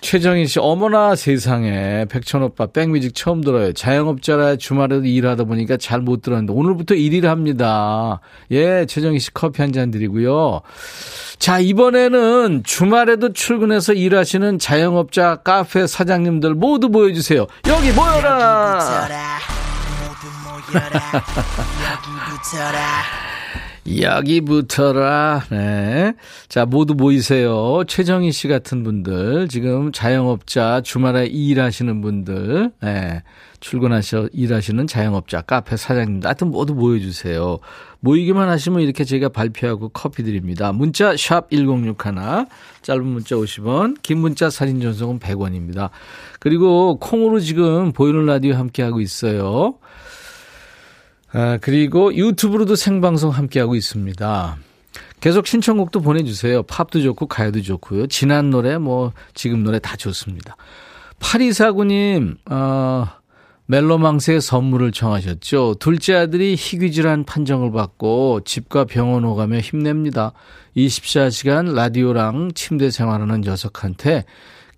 최정희 0.00 0.46
씨, 0.46 0.60
어머나 0.60 1.16
세상에. 1.16 2.04
백천 2.08 2.42
오빠, 2.44 2.66
백뮤직 2.66 3.14
처음 3.14 3.42
들어요. 3.42 3.72
자영업자라 3.72 4.56
주말에도 4.56 5.04
일하다 5.04 5.44
보니까 5.44 5.76
잘 5.76 6.00
못 6.00 6.22
들었는데, 6.22 6.52
오늘부터 6.52 6.94
일일 6.94 7.28
합니다. 7.28 8.20
예, 8.52 8.86
최정희 8.86 9.18
씨 9.18 9.34
커피 9.34 9.60
한 9.60 9.72
잔 9.72 9.90
드리고요. 9.90 10.60
자, 11.38 11.58
이번에는 11.58 12.62
주말에도 12.64 13.32
출근해서 13.32 13.92
일하시는 13.92 14.58
자영업자 14.58 15.36
카페 15.42 15.86
사장님들 15.86 16.54
모두 16.54 16.88
모여주세요. 16.88 17.46
여기 17.66 17.90
모여라! 17.92 18.78
여기 20.72 23.27
부터라. 24.44 25.44
네. 25.50 26.14
자, 26.48 26.66
모두 26.66 26.94
모이세요. 26.94 27.82
최정희 27.86 28.32
씨 28.32 28.48
같은 28.48 28.82
분들, 28.82 29.48
지금 29.48 29.92
자영업자, 29.92 30.82
주말에 30.82 31.26
일하시는 31.26 32.00
분들, 32.00 32.72
네. 32.82 33.22
출근하셔 33.60 34.28
일하시는 34.32 34.86
자영업자, 34.86 35.42
카페 35.42 35.76
사장님들, 35.76 36.26
하여튼 36.26 36.50
모두 36.50 36.74
모여주세요. 36.74 37.58
모이기만 38.00 38.48
하시면 38.48 38.80
이렇게 38.80 39.04
제가 39.04 39.30
발표하고 39.30 39.88
커피 39.88 40.22
드립니다. 40.22 40.72
문자 40.72 41.16
샵 41.16 41.50
1061, 41.50 42.46
짧은 42.82 43.04
문자 43.04 43.34
50원, 43.36 43.96
긴 44.02 44.18
문자 44.18 44.50
사진 44.50 44.80
전송은 44.80 45.18
100원입니다. 45.18 45.90
그리고 46.38 46.98
콩으로 46.98 47.40
지금 47.40 47.92
보이는 47.92 48.24
라디오 48.26 48.54
함께하고 48.54 49.00
있어요. 49.00 49.74
아, 51.32 51.58
그리고 51.60 52.14
유튜브로도 52.14 52.74
생방송 52.74 53.30
함께하고 53.30 53.74
있습니다. 53.74 54.56
계속 55.20 55.46
신청곡도 55.46 56.00
보내주세요. 56.00 56.62
팝도 56.62 57.02
좋고 57.02 57.26
가요도 57.26 57.62
좋고요. 57.62 58.06
지난 58.06 58.50
노래 58.50 58.78
뭐 58.78 59.12
지금 59.34 59.64
노래 59.64 59.78
다 59.78 59.96
좋습니다. 59.96 60.56
8249님 61.20 62.36
어, 62.50 63.06
멜로망스의 63.66 64.40
선물을 64.40 64.92
청하셨죠. 64.92 65.76
둘째 65.78 66.14
아들이 66.14 66.54
희귀질환 66.54 67.24
판정을 67.24 67.72
받고 67.72 68.40
집과 68.44 68.84
병원 68.84 69.24
오가며 69.24 69.58
힘냅니다. 69.58 70.32
24시간 70.76 71.74
라디오랑 71.74 72.52
침대 72.54 72.90
생활하는 72.90 73.42
녀석한테 73.42 74.24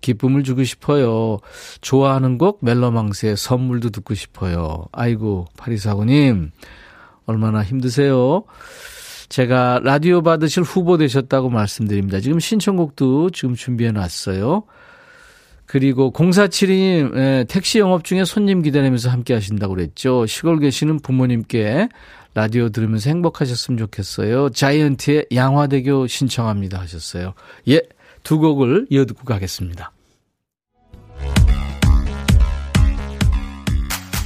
기쁨을 0.01 0.43
주고 0.43 0.63
싶어요. 0.63 1.39
좋아하는 1.81 2.37
곡 2.37 2.59
멜로망스의 2.61 3.37
선물도 3.37 3.91
듣고 3.91 4.13
싶어요. 4.15 4.85
아이고, 4.91 5.45
파리사고님, 5.57 6.51
얼마나 7.25 7.63
힘드세요? 7.63 8.43
제가 9.29 9.79
라디오 9.83 10.21
받으실 10.21 10.63
후보 10.63 10.97
되셨다고 10.97 11.49
말씀드립니다. 11.49 12.19
지금 12.19 12.39
신청곡도 12.39 13.29
지금 13.29 13.55
준비해 13.55 13.91
놨어요. 13.91 14.63
그리고 15.65 16.11
0472님, 16.11 17.17
예, 17.17 17.45
택시 17.47 17.79
영업 17.79 18.03
중에 18.03 18.25
손님 18.25 18.61
기다리면서 18.61 19.09
함께 19.09 19.33
하신다고 19.33 19.75
그랬죠. 19.75 20.25
시골 20.25 20.59
계시는 20.59 20.99
부모님께 20.99 21.87
라디오 22.33 22.67
들으면서 22.67 23.09
행복하셨으면 23.09 23.77
좋겠어요. 23.77 24.49
자이언티의 24.49 25.27
양화대교 25.33 26.07
신청합니다 26.07 26.77
하셨어요. 26.77 27.35
예, 27.69 27.81
두 28.23 28.39
곡을 28.39 28.87
이어 28.89 29.05
듣고 29.05 29.25
가겠습니다. 29.25 29.91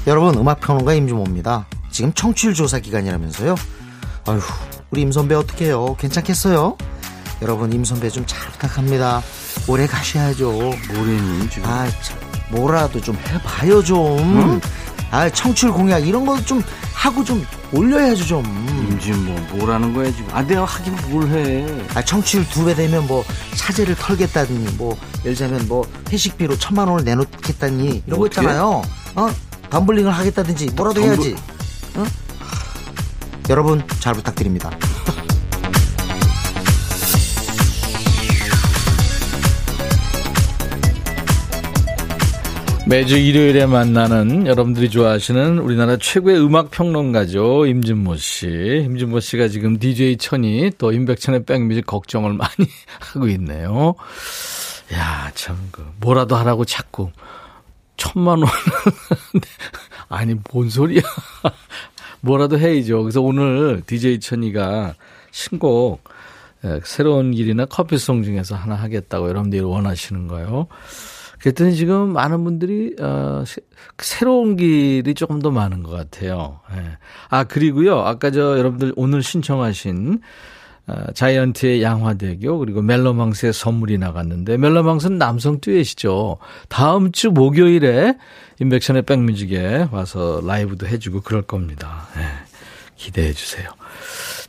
여러분 0.07 0.35
음악평론가 0.37 0.93
임주모입니다. 0.93 1.65
지금 1.89 2.13
청취율 2.13 2.53
조사 2.53 2.79
기간이라면서요. 2.79 3.55
아휴 4.27 4.39
우리 4.91 5.01
임선배 5.01 5.33
어떡해요? 5.35 5.95
괜찮겠어요? 5.99 6.77
여러분 7.41 7.73
임선배 7.73 8.09
좀 8.09 8.25
잘 8.27 8.51
부탁합니다. 8.51 9.21
오래 9.67 9.87
가셔야죠. 9.87 10.51
뭐래니 10.51 11.49
지금? 11.49 11.67
아, 11.69 11.87
참, 12.01 12.17
뭐라도 12.51 13.01
좀 13.01 13.15
해봐요 13.15 13.81
좀. 13.83 14.17
응? 14.19 14.61
아, 15.15 15.29
청취율 15.29 15.71
공약 15.71 15.99
이런 16.05 16.25
거 16.25 16.35
좀 16.45 16.61
하고 16.93 17.23
좀 17.23 17.45
올려야죠 17.71 18.25
좀. 18.25 18.43
임진 18.89 19.25
뭐 19.25 19.39
뭐라는 19.57 19.93
거야 19.93 20.11
지금? 20.11 20.27
아 20.33 20.41
내가 20.41 20.65
하긴 20.65 20.95
뭘 21.09 21.27
해? 21.29 21.65
아 21.93 22.01
청취율 22.03 22.47
두 22.49 22.65
배 22.65 22.73
되면 22.75 23.05
뭐 23.07 23.23
차제를 23.55 23.95
털겠다니 23.95 24.75
뭐 24.77 24.97
예를 25.21 25.35
들자면 25.35 25.67
뭐 25.67 25.87
회식비로 26.11 26.57
천만 26.57 26.87
원을 26.87 27.03
내놓겠다니 27.05 28.03
이런 28.07 28.19
거 28.19 28.25
있잖아요. 28.27 28.81
어? 29.15 29.29
덤블링을 29.69 30.11
하겠다든지 30.11 30.71
뭐라도. 30.75 31.01
해야지. 31.01 31.35
어? 31.95 32.05
여러분 33.49 33.83
잘 33.99 34.13
부탁드립니다. 34.13 34.71
매주 42.87 43.17
일요일에 43.17 43.65
만나는 43.65 44.45
여러분들이 44.45 44.91
좋아하시는 44.91 45.57
우리나라 45.57 45.97
최고의 45.97 46.39
음악 46.39 46.69
평론가죠. 46.69 47.65
임진모 47.65 48.15
씨. 48.17 48.45
임진모 48.85 49.21
씨가 49.21 49.47
지금 49.47 49.79
DJ 49.79 50.17
천이 50.17 50.69
또 50.77 50.91
임백천의 50.91 51.45
백뮤직 51.45 51.87
걱정을 51.87 52.33
많이 52.33 52.51
하고 52.99 53.27
있네요. 53.29 53.95
야, 54.93 55.31
참, 55.33 55.57
그, 55.71 55.83
뭐라도 55.99 56.35
하라고 56.35 56.63
자꾸 56.63 57.09
천만 57.97 58.43
원. 58.43 58.49
아니, 60.07 60.35
뭔 60.51 60.69
소리야. 60.69 61.01
뭐라도 62.21 62.59
해야죠. 62.59 63.01
그래서 63.01 63.19
오늘 63.19 63.81
DJ 63.87 64.19
천이가 64.19 64.93
신곡 65.31 66.03
새로운 66.83 67.31
길이나 67.31 67.65
커피송 67.65 68.21
중에서 68.21 68.55
하나 68.55 68.75
하겠다고 68.75 69.27
여러분들이 69.27 69.61
원하시는 69.63 70.27
거예요. 70.27 70.67
그랬더니 71.45 71.75
지금 71.75 72.11
많은 72.11 72.43
분들이 72.43 72.95
어, 72.99 73.43
새로운 73.99 74.55
길이 74.55 75.13
조금 75.13 75.39
더 75.39 75.51
많은 75.51 75.83
것 75.83 75.91
같아요. 75.91 76.61
예. 76.75 76.97
아 77.29 77.43
그리고요 77.43 77.99
아까 77.99 78.31
저 78.31 78.57
여러분들 78.57 78.93
오늘 78.95 79.21
신청하신 79.21 80.21
어, 80.87 81.11
자이언트의 81.13 81.83
양화대교 81.83 82.57
그리고 82.57 82.81
멜로망스의 82.81 83.53
선물이 83.53 83.99
나갔는데 83.99 84.57
멜로망스는 84.57 85.19
남성 85.19 85.61
듀엣이죠. 85.61 86.39
다음 86.67 87.11
주 87.11 87.29
목요일에 87.29 88.17
인백션의 88.59 89.03
백뮤직에 89.03 89.89
와서 89.91 90.41
라이브도 90.43 90.87
해주고 90.87 91.21
그럴 91.21 91.43
겁니다. 91.43 92.07
예. 92.17 92.21
기대해 92.95 93.33
주세요. 93.33 93.69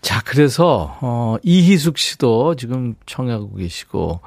자, 0.01 0.23
그래서, 0.25 0.97
어, 1.01 1.37
이희숙 1.43 1.99
씨도 1.99 2.55
지금 2.55 2.95
청하고 3.07 3.57
계시고, 3.57 4.21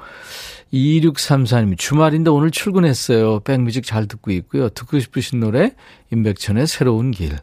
2634님, 0.72 1.76
주말인데 1.76 2.30
오늘 2.30 2.50
출근했어요. 2.50 3.40
백뮤직 3.40 3.84
잘 3.84 4.06
듣고 4.06 4.30
있고요. 4.30 4.68
듣고 4.68 5.00
싶으신 5.00 5.40
노래, 5.40 5.74
임백천의 6.12 6.66
새로운 6.66 7.10
길. 7.10 7.36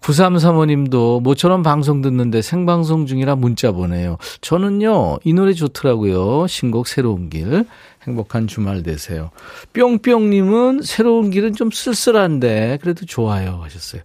9335님도 0.00 1.22
모처럼 1.22 1.62
방송 1.62 2.02
듣는데 2.02 2.42
생방송 2.42 3.06
중이라 3.06 3.36
문자 3.36 3.72
보내요. 3.72 4.18
저는요, 4.40 5.18
이 5.24 5.32
노래 5.32 5.52
좋더라고요. 5.52 6.46
신곡 6.48 6.88
새로운 6.88 7.30
길. 7.30 7.64
행복한 8.06 8.48
주말 8.48 8.82
되세요. 8.82 9.30
뿅뿅님은 9.74 10.82
새로운 10.82 11.30
길은 11.30 11.54
좀 11.54 11.70
쓸쓸한데, 11.70 12.78
그래도 12.82 13.06
좋아요. 13.06 13.60
하셨어요. 13.62 14.02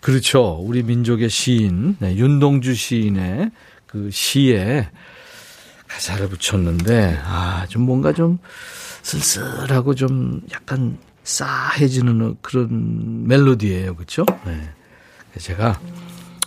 그렇죠. 0.00 0.58
우리 0.60 0.82
민족의 0.82 1.28
시인, 1.28 1.96
네, 1.98 2.16
윤동주 2.16 2.74
시인의 2.74 3.50
그 3.86 4.10
시에 4.10 4.88
가사를 5.92 6.28
붙였는데, 6.28 7.20
아, 7.24 7.66
좀 7.68 7.82
뭔가 7.82 8.12
좀 8.12 8.38
쓸쓸하고 9.02 9.94
좀 9.94 10.40
약간 10.52 10.98
싸해지는 11.24 12.36
그런 12.40 13.26
멜로디예요. 13.26 13.94
그렇죠? 13.94 14.24
네. 14.44 14.70
제가 15.38 15.80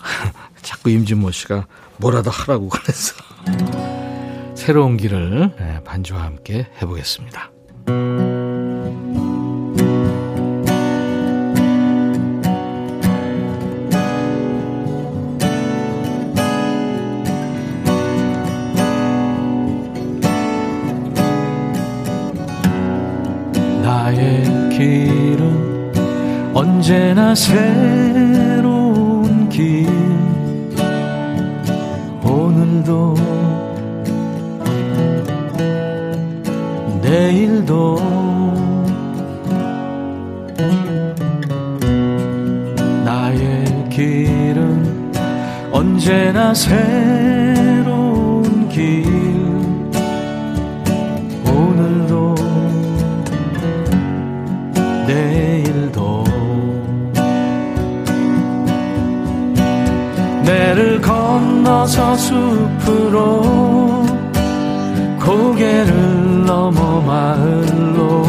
자꾸 0.61 0.89
임진모 0.89 1.31
씨가 1.31 1.67
뭐라도 1.97 2.29
하라고 2.29 2.69
그래서 2.69 3.15
새로운 4.55 4.97
길을 4.97 5.55
네, 5.57 5.83
반주와 5.83 6.23
함께 6.23 6.67
해보겠습니다. 6.81 7.51
언제나 26.85 27.33
새로운 27.33 28.69
길. 29.49 29.87
오늘도 32.23 33.15
내일도 37.01 37.98
나의 43.03 43.89
길은 43.89 45.11
언제나 45.71 46.53
새로운 46.53 47.89
길 48.69 49.14
내를 60.46 61.01
건너서 61.01 62.16
숲으로 62.16 64.05
고개를 65.20 66.46
넘어 66.46 67.01
마을로. 67.01 68.24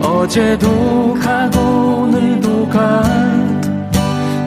어제도 0.00 1.14
가고 1.14 1.60
오늘도 1.60 2.68
가 2.68 3.02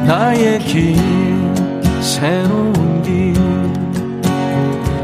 나의 0.05 0.59
길 0.59 0.97
새로운 2.01 3.01
길. 3.01 3.33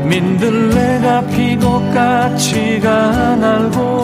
민들레가 0.06 1.22
피고 1.28 1.80
까치가 1.94 3.36
날고 3.38 4.04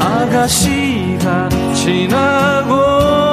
아가씨가 0.00 1.50
지나고 1.74 3.29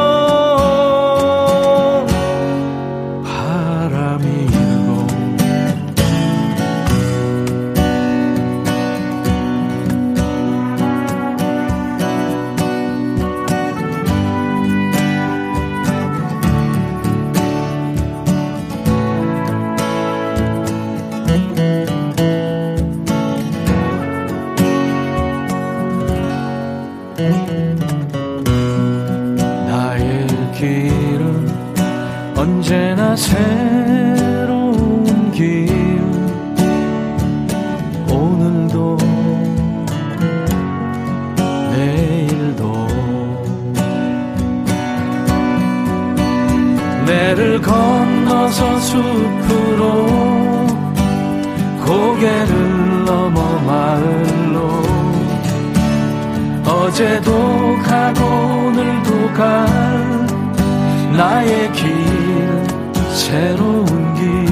새로운 33.18 35.06
길 35.32 35.68
오늘도 38.08 38.98
내일도 41.72 42.88
내를 47.08 47.60
건너서 47.60 48.80
숲으로 48.82 50.06
고개를 51.84 53.06
넘어 53.06 53.60
마을로 53.62 54.84
어제도 56.66 57.32
가고 57.84 58.24
오늘도 58.68 59.34
가 59.34 59.66
나의 61.18 61.67
길 61.67 61.67
새로운 63.28 64.16
길. 64.16 64.48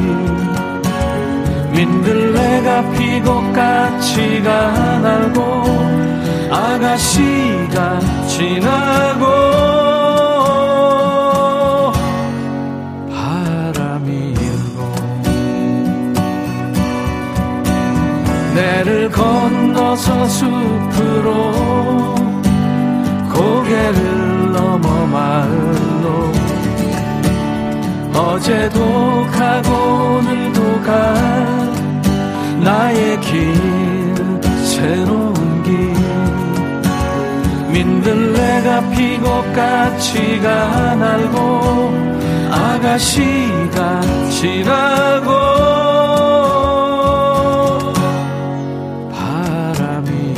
민들레가 1.72 2.90
피고 2.92 3.54
까치가 3.54 5.00
날고 5.00 5.40
아가씨가 6.52 8.00
지나고 8.28 9.26
바람이 13.14 14.10
일고 14.34 14.80
내를 18.56 19.10
건너서 19.10 20.28
숲으로 20.28 21.52
고개를 23.34 24.52
넘어 24.52 25.06
마을로 25.08 25.65
어제도 28.36 29.26
가고 29.32 29.72
오늘도 30.18 30.82
가. 30.82 31.14
나의 32.60 33.22
길 33.22 33.56
새로운 34.66 35.64
길. 35.64 35.96
민들레가 37.72 38.90
피고 38.90 39.42
까치가 39.54 40.96
날고 40.96 41.94
아가씨가 42.52 44.02
지나고. 44.32 45.30
바람이 49.14 50.36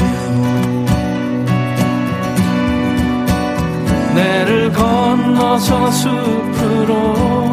내를 4.13 4.71
건너서 4.71 5.89
숲으로 5.89 7.46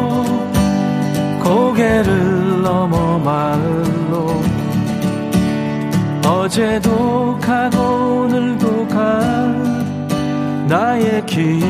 고개를 1.45 2.63
넘어 2.63 3.19
마을로. 3.19 4.41
어제도 6.27 7.37
가고 7.39 8.23
오늘도 8.23 8.87
가. 8.87 9.21
나의 10.67 11.23
길 11.27 11.61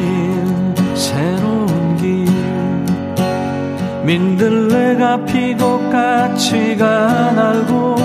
새로운 0.96 1.98
길. 1.98 2.26
민들레가 4.06 5.26
피고 5.26 5.90
까치가 5.90 7.34
날고 7.34 7.96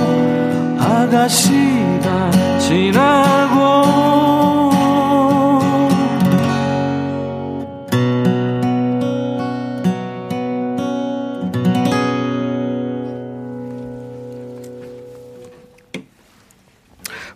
아가씨가 0.76 2.30
지나고 2.58 3.60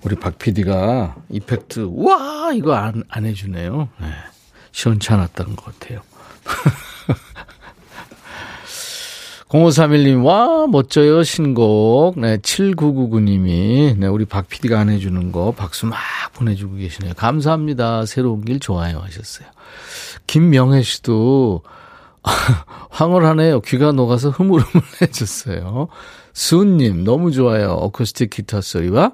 우리 0.05 0.17
박 0.17 0.39
PD가 0.39 1.17
이펙트, 1.31 1.89
와! 1.95 2.53
이거 2.55 2.75
안, 2.75 3.03
안 3.09 3.25
해주네요. 3.25 3.89
네. 4.01 4.07
시원찮았던 4.73 5.57
것 5.57 5.79
같아요. 5.79 6.03
0531님, 9.49 10.25
와, 10.25 10.67
멋져요, 10.67 11.23
신곡. 11.23 12.19
네, 12.19 12.39
7999님이, 12.39 13.97
네, 13.97 14.07
우리 14.09 14.25
박 14.25 14.49
PD가 14.49 14.81
안 14.81 14.89
해주는 14.91 15.33
거 15.33 15.53
박수 15.53 15.87
막 15.87 15.99
보내주고 16.33 16.75
계시네요. 16.77 17.15
감사합니다. 17.15 18.05
새로운 18.05 18.45
길 18.45 18.59
좋아요 18.59 18.99
하셨어요. 18.99 19.47
김명혜 20.27 20.83
씨도, 20.83 21.63
황홀하네요. 22.91 23.61
귀가 23.61 23.93
녹아서 23.93 24.31
흐물흐물 24.31 24.83
해줬어요. 25.01 25.89
수은님, 26.33 27.05
너무 27.05 27.31
좋아요. 27.31 27.71
어쿠스틱 27.71 28.31
기타 28.31 28.61
소리와 28.61 29.13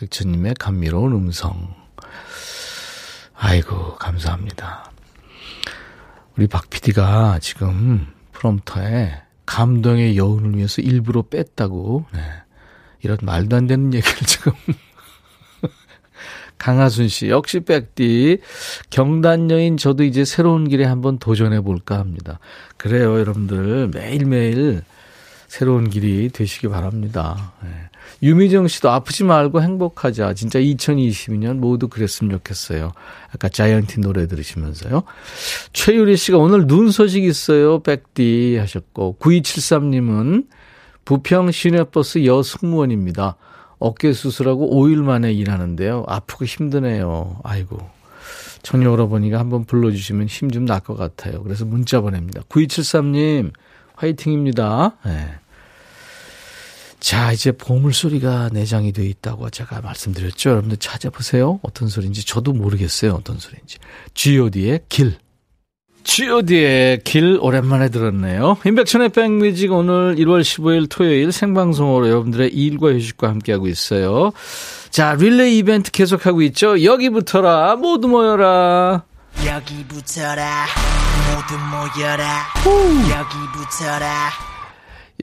백천님의 0.00 0.54
감미로운 0.58 1.12
음성. 1.12 1.74
아이고, 3.34 3.96
감사합니다. 3.96 4.90
우리 6.36 6.46
박 6.46 6.70
PD가 6.70 7.38
지금 7.40 8.06
프롬터에 8.32 9.12
감동의 9.44 10.16
여운을 10.16 10.56
위해서 10.56 10.80
일부러 10.80 11.22
뺐다고, 11.22 12.06
네. 12.14 12.20
이런 13.02 13.18
말도 13.20 13.56
안 13.56 13.66
되는 13.66 13.92
얘기를 13.92 14.16
지금. 14.26 14.52
강하순 16.56 17.08
씨, 17.08 17.28
역시 17.28 17.60
백디. 17.60 18.38
경단 18.88 19.50
여인 19.50 19.76
저도 19.76 20.04
이제 20.04 20.24
새로운 20.24 20.66
길에 20.66 20.86
한번 20.86 21.18
도전해 21.18 21.60
볼까 21.60 21.98
합니다. 21.98 22.38
그래요, 22.78 23.18
여러분들. 23.18 23.88
매일매일 23.88 24.82
새로운 25.46 25.90
길이 25.90 26.30
되시기 26.30 26.68
바랍니다. 26.68 27.52
네. 27.62 27.89
유미정 28.22 28.68
씨도 28.68 28.90
아프지 28.90 29.24
말고 29.24 29.62
행복하자. 29.62 30.34
진짜 30.34 30.58
2022년 30.58 31.56
모두 31.56 31.88
그랬으면 31.88 32.32
좋겠어요. 32.32 32.92
아까 33.32 33.48
자이언티 33.48 34.00
노래 34.00 34.26
들으시면서요. 34.26 35.04
최유리 35.72 36.16
씨가 36.16 36.38
오늘 36.38 36.66
눈 36.66 36.90
소식 36.90 37.24
있어요. 37.24 37.80
백디 37.80 38.56
하셨고 38.58 39.16
9273님은 39.20 40.46
부평 41.04 41.50
시내버스 41.50 42.24
여승무원입니다. 42.26 43.36
어깨 43.78 44.12
수술하고 44.12 44.70
5일 44.76 44.96
만에 45.02 45.32
일하는데요. 45.32 46.04
아프고 46.06 46.44
힘드네요. 46.44 47.40
아이고. 47.42 47.78
전혀 48.62 48.90
오라버니가 48.90 49.38
한번 49.38 49.64
불러주시면 49.64 50.26
힘 50.26 50.50
좀 50.50 50.66
날 50.66 50.80
것 50.80 50.94
같아요. 50.94 51.42
그래서 51.42 51.64
문자 51.64 52.02
보냅니다. 52.02 52.42
9273님, 52.50 53.52
화이팅입니다. 53.96 54.98
네. 55.06 55.28
자, 57.00 57.32
이제 57.32 57.50
보물소리가 57.50 58.50
내장이 58.52 58.92
되어 58.92 59.04
있다고 59.06 59.48
제가 59.50 59.80
말씀드렸죠. 59.80 60.50
여러분들 60.50 60.76
찾아보세요. 60.76 61.58
어떤 61.62 61.88
소리인지 61.88 62.24
저도 62.26 62.52
모르겠어요. 62.52 63.14
어떤 63.14 63.38
소리인지. 63.38 63.78
G.O.D의 64.14 64.80
길. 64.88 65.16
G.O.D의 66.04 67.00
길 67.04 67.38
오랜만에 67.40 67.88
들었네요. 67.88 68.58
인백천의 68.64 69.10
백뮤직 69.10 69.72
오늘 69.72 70.16
1월 70.16 70.42
15일 70.42 70.88
토요일 70.90 71.32
생방송으로 71.32 72.08
여러분들의 72.08 72.52
일과 72.52 72.92
휴식과 72.92 73.28
함께하고 73.28 73.66
있어요. 73.66 74.32
자, 74.90 75.14
릴레이 75.14 75.58
이벤트 75.58 75.90
계속하고 75.90 76.42
있죠. 76.42 76.84
여기 76.84 77.08
붙어라. 77.10 77.76
모두 77.76 78.08
모여라. 78.08 79.04
여기 79.46 79.84
붙어라. 79.86 80.66
모두 81.34 81.58
모여라. 81.58 82.46
여기 83.10 83.34
붙어라. 83.54 84.49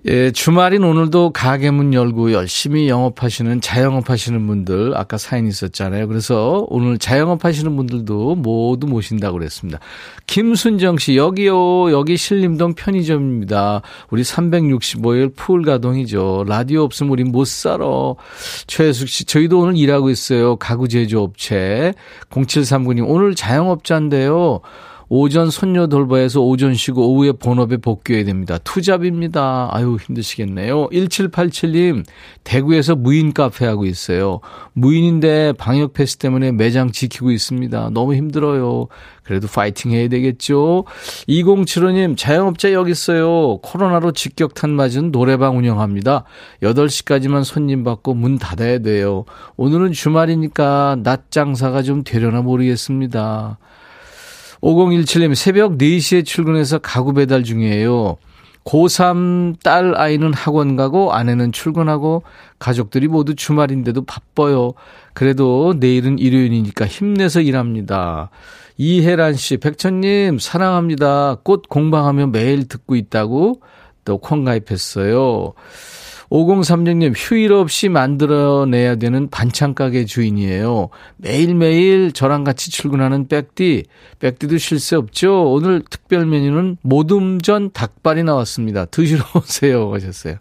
예, 0.10 0.32
주말인 0.32 0.86
오늘도 0.86 1.32
가게 1.32 1.70
문 1.70 1.94
열고 1.94 2.32
열심히 2.32 2.88
영업하시는 2.88 3.60
자영업하시는 3.60 4.48
분들 4.48 4.96
아까 4.96 5.18
사연 5.18 5.48
있었잖아요. 5.48 6.08
그래서 6.08 6.66
오늘 6.70 6.98
자영업하시는 6.98 7.76
분들도 7.76 8.36
모두 8.36 8.88
모신다고 8.88 9.38
그랬습니다. 9.38 9.80
김순정 10.26 10.98
씨 10.98 11.18
여기요 11.18 11.92
여기 11.92 12.16
신림동 12.16 12.76
편의점입니다. 12.76 13.82
우리 14.10 14.22
365일 14.22 15.36
풀 15.36 15.64
가동이죠. 15.64 16.46
라디오 16.48 16.84
없으면 16.84 17.12
우리 17.12 17.26
못 17.26 17.46
살아. 17.46 17.86
최혜숙 18.68 19.10
씨 19.10 19.26
저희도 19.26 19.60
오늘 19.60 19.76
일하고 19.76 20.10
있어요. 20.10 20.56
가구 20.56 20.88
제조업체 20.88 21.94
0739님 22.30 23.04
오늘 23.10 23.36
자영업자인데요. 23.36 24.62
오전 25.10 25.50
손녀 25.50 25.88
돌봐해서 25.88 26.42
오전 26.42 26.74
쉬고 26.74 27.14
오후에 27.14 27.32
본업에 27.32 27.78
복귀해야 27.78 28.26
됩니다. 28.26 28.58
투잡입니다. 28.58 29.70
아유, 29.72 29.98
힘드시겠네요. 30.02 30.90
1787님, 30.90 32.04
대구에서 32.44 32.96
무인 32.96 33.32
카페 33.32 33.66
하고 33.66 33.86
있어요. 33.86 34.42
무인인데 34.74 35.54
방역 35.54 35.94
패스 35.94 36.18
때문에 36.18 36.52
매장 36.52 36.92
지키고 36.92 37.32
있습니다. 37.32 37.92
너무 37.94 38.16
힘들어요. 38.16 38.88
그래도 39.24 39.48
파이팅 39.48 39.92
해야 39.92 40.10
되겠죠. 40.10 40.86
2075님, 41.30 42.18
자영업자 42.18 42.74
여기 42.74 42.92
있어요. 42.92 43.60
코로나로 43.60 44.12
직격탄 44.12 44.72
맞은 44.72 45.12
노래방 45.12 45.58
운영합니다. 45.58 46.26
8시까지만 46.62 47.46
손님 47.46 47.84
받고 47.86 48.14
문 48.14 48.38
닫아야 48.38 48.80
돼요. 48.80 49.24
오늘은 49.56 49.94
주말이니까 49.94 50.98
낮 51.04 51.32
장사가 51.32 51.82
좀 51.84 52.04
되려나 52.04 52.42
모르겠습니다. 52.42 53.58
5017님 54.62 55.36
새벽 55.36 55.78
4시에 55.78 56.26
출근해서 56.26 56.80
가구 56.80 57.14
배달 57.14 57.44
중이에요. 57.44 58.18
고3 58.66 59.64
딸 59.64 59.96
아이는 59.96 60.34
학원 60.34 60.76
가고 60.76 61.14
아내는 61.14 61.54
출근하고 61.54 62.24
가족들이 62.60 63.08
모두 63.08 63.34
주말인데도 63.34 64.04
바빠요. 64.04 64.74
그래도 65.14 65.74
내일은 65.80 66.20
일요일이니까 66.20 66.86
힘내서 66.86 67.42
일합니다. 67.42 68.30
이혜란 68.78 69.36
씨, 69.36 69.58
백천님, 69.58 70.38
사랑합니다. 70.40 71.38
꽃 71.44 71.68
공방하며 71.70 72.28
매일 72.28 72.68
듣고 72.68 72.96
있다고 72.96 73.62
또 74.06 74.18
콩 74.18 74.44
가입했어요. 74.44 75.54
5036님, 76.30 77.14
휴일 77.16 77.54
없이 77.54 77.90
만들어내야 77.90 78.96
되는 78.96 79.30
반찬가게 79.30 80.06
주인이에요. 80.06 80.90
매일매일 81.18 82.12
저랑 82.12 82.44
같이 82.44 82.70
출근하는 82.72 83.28
백디. 83.28 83.86
백디도 84.20 84.58
쉴 84.58 84.80
새 84.80 84.96
없죠? 84.96 85.52
오늘 85.52 85.82
특별 85.90 86.26
메뉴는 86.26 86.78
모둠전 86.82 87.72
닭발이 87.72 88.24
나왔습니다. 88.24 88.86
드시러 88.86 89.24
오세요. 89.36 89.94
하셨어요. 89.94 90.36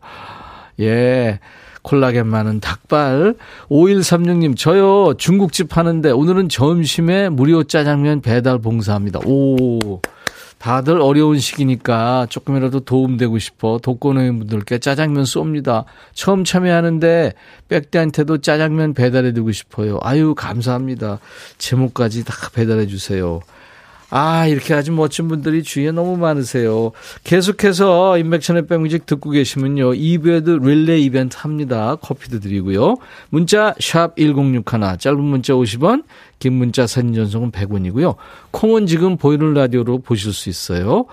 예. 0.80 1.38
콜라겐 1.82 2.26
많은 2.26 2.58
닭발. 2.58 3.36
5136님, 3.70 4.56
저요, 4.56 5.14
중국집 5.18 5.76
하는데 5.76 6.10
오늘은 6.10 6.48
점심에 6.48 7.28
무료 7.28 7.62
짜장면 7.62 8.22
배달 8.22 8.58
봉사합니다. 8.58 9.20
오. 9.24 10.00
다들 10.58 11.00
어려운 11.00 11.38
시기니까 11.38 12.26
조금이라도 12.30 12.80
도움되고 12.80 13.38
싶어 13.38 13.78
독거노인분들께 13.82 14.78
짜장면 14.78 15.24
쏩니다. 15.24 15.84
처음 16.12 16.44
참여하는데 16.44 17.32
백대한테도 17.68 18.38
짜장면 18.38 18.94
배달해주고 18.94 19.52
싶어요. 19.52 19.98
아유 20.02 20.34
감사합니다. 20.34 21.20
제목까지 21.58 22.24
다 22.24 22.34
배달해 22.54 22.86
주세요. 22.86 23.40
아, 24.08 24.46
이렇게 24.46 24.72
아주 24.72 24.92
멋진 24.92 25.26
분들이 25.26 25.62
주위에 25.62 25.90
너무 25.90 26.16
많으세요. 26.16 26.92
계속해서 27.24 28.18
인백천의 28.18 28.66
백뮤직 28.66 29.04
듣고 29.06 29.30
계시면요. 29.30 29.92
2부에도 29.94 30.64
릴레이 30.64 31.04
이벤트 31.04 31.36
합니다. 31.38 31.96
커피도 31.96 32.38
드리고요. 32.40 32.96
문자 33.30 33.74
샵 33.80 34.16
1061, 34.16 34.98
짧은 34.98 35.20
문자 35.20 35.54
50원, 35.54 36.04
긴 36.38 36.52
문자 36.52 36.86
사진 36.86 37.14
전송은 37.14 37.50
100원이고요. 37.50 38.14
콩은 38.52 38.86
지금 38.86 39.16
보이는 39.16 39.54
라디오로 39.54 39.98
보실 39.98 40.32
수 40.32 40.48
있어요. 40.48 41.06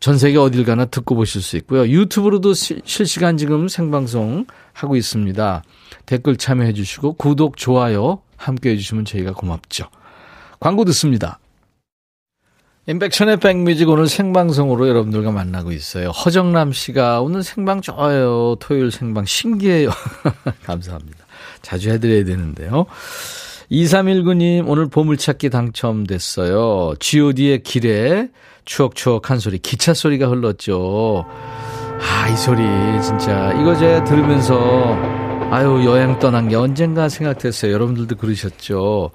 전 0.00 0.16
세계 0.16 0.38
어딜 0.38 0.64
가나 0.64 0.84
듣고 0.86 1.14
보실 1.14 1.42
수 1.42 1.56
있고요. 1.56 1.86
유튜브로도 1.86 2.54
시, 2.54 2.80
실시간 2.84 3.36
지금 3.36 3.68
생방송 3.68 4.46
하고 4.72 4.96
있습니다. 4.96 5.62
댓글 6.06 6.36
참여해 6.36 6.72
주시고 6.72 7.14
구독, 7.14 7.56
좋아요 7.56 8.22
함께 8.36 8.70
해 8.70 8.76
주시면 8.76 9.04
저희가 9.04 9.32
고맙죠. 9.32 9.86
광고 10.60 10.84
듣습니다. 10.86 11.40
인백천의 12.88 13.36
백뮤직 13.36 13.86
오늘 13.90 14.08
생방송으로 14.08 14.88
여러분들과 14.88 15.30
만나고 15.30 15.72
있어요. 15.72 16.08
허정남 16.08 16.72
씨가 16.72 17.20
오늘 17.20 17.42
생방 17.42 17.82
좋아요. 17.82 18.56
토요일 18.60 18.90
생방 18.90 19.26
신기해요. 19.26 19.90
감사합니다. 20.64 21.18
자주 21.60 21.90
해드려야 21.90 22.24
되는데요. 22.24 22.86
2319님 23.70 24.66
오늘 24.66 24.88
보물찾기 24.88 25.50
당첨됐어요. 25.50 26.94
god의 26.98 27.62
길에 27.62 28.30
추억추억한 28.64 29.38
소리, 29.38 29.58
기차 29.58 29.92
소리가 29.92 30.26
흘렀죠. 30.28 31.26
아, 32.00 32.28
이 32.30 32.36
소리, 32.38 32.62
진짜. 33.02 33.52
이거 33.60 33.76
제가 33.76 34.04
들으면서, 34.04 34.96
아유, 35.50 35.84
여행 35.84 36.18
떠난 36.18 36.48
게 36.48 36.56
언젠가 36.56 37.10
생각됐어요. 37.10 37.70
여러분들도 37.70 38.16
그러셨죠. 38.16 39.10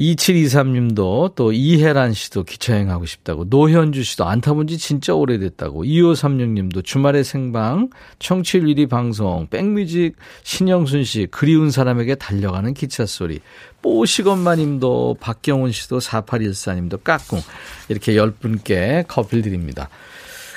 2723님도 0.00 1.34
또 1.34 1.52
이혜란 1.52 2.14
씨도 2.14 2.44
기차여행하고 2.44 3.04
싶다고 3.04 3.44
노현주 3.44 4.02
씨도 4.02 4.24
안 4.24 4.40
타본 4.40 4.66
지 4.66 4.78
진짜 4.78 5.14
오래됐다고 5.14 5.84
2536님도 5.84 6.82
주말에 6.82 7.22
생방 7.22 7.90
청취율 8.18 8.64
1위 8.64 8.88
방송 8.88 9.46
백뮤직 9.48 10.16
신영순 10.42 11.04
씨 11.04 11.26
그리운 11.30 11.70
사람에게 11.70 12.14
달려가는 12.14 12.72
기차 12.72 13.04
소리 13.04 13.40
뽀시건마님도 13.82 15.18
박경훈 15.20 15.72
씨도 15.72 15.98
4814님도 15.98 17.04
까꿍 17.04 17.40
이렇게 17.88 18.14
10분께 18.14 19.04
커피 19.06 19.42
드립니다. 19.42 19.90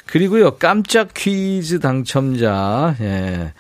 그리고요 0.06 0.56
깜짝 0.56 1.14
퀴즈 1.14 1.80
당첨자 1.80 2.96
예. 3.02 3.54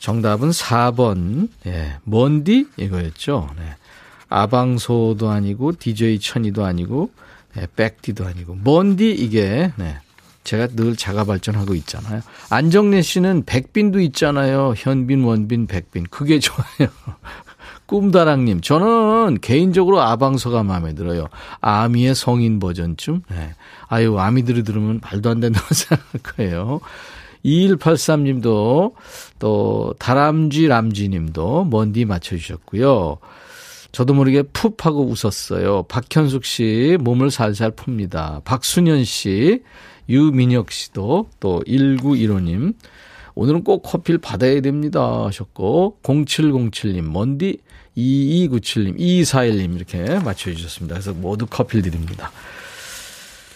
정답은 0.00 0.50
4번 0.50 1.48
예. 1.66 1.96
뭔디 2.04 2.68
이거였죠. 2.76 3.50
네. 3.58 3.76
아방소도 4.28 5.28
아니고 5.28 5.72
DJ 5.78 6.18
천이도 6.18 6.64
아니고 6.64 7.10
네, 7.54 7.66
백디도 7.74 8.26
아니고 8.26 8.54
뭔디 8.56 9.10
이게 9.10 9.72
네. 9.76 9.98
제가 10.44 10.68
늘 10.68 10.94
자가 10.96 11.24
발전하고 11.24 11.74
있잖아요. 11.74 12.22
안정래 12.50 13.02
씨는 13.02 13.44
백빈도 13.46 14.00
있잖아요. 14.00 14.74
현빈, 14.76 15.24
원빈, 15.24 15.66
백빈. 15.66 16.06
그게 16.08 16.38
좋아요. 16.40 16.88
꿈다랑님, 17.86 18.60
저는 18.60 19.38
개인적으로 19.40 20.00
아방서가 20.00 20.62
마음에 20.62 20.94
들어요. 20.94 21.26
아미의 21.60 22.14
성인 22.14 22.58
버전쯤. 22.58 23.22
네. 23.28 23.54
아유, 23.88 24.18
아미들이 24.18 24.62
들으면 24.62 25.00
말도 25.02 25.30
안 25.30 25.40
된다고 25.40 25.66
생각할 25.74 26.20
거예요. 26.22 26.80
2183님도 27.44 28.94
또 29.38 29.94
다람쥐 29.98 30.66
람쥐님도 30.66 31.66
먼디 31.70 32.04
맞춰주셨고요. 32.04 33.18
저도 33.96 34.12
모르게 34.12 34.42
푹 34.42 34.84
하고 34.84 35.06
웃었어요. 35.06 35.84
박현숙 35.84 36.44
씨 36.44 36.98
몸을 37.00 37.30
살살 37.30 37.70
풉니다. 37.70 38.44
박순현 38.44 39.04
씨, 39.04 39.62
유민혁 40.10 40.70
씨도 40.70 41.30
또 41.40 41.62
1915님 41.66 42.74
오늘은 43.34 43.64
꼭 43.64 43.80
커피를 43.80 44.18
받아야 44.18 44.60
됩니다 44.60 45.24
하셨고 45.24 46.00
0707님 46.02 47.10
먼디 47.10 47.56
2297님 47.96 48.98
2241님 48.98 49.76
이렇게 49.76 50.18
맞춰주셨습니다. 50.18 50.96
그래서 50.96 51.14
모두 51.14 51.46
커피를 51.46 51.90
드립니다. 51.90 52.30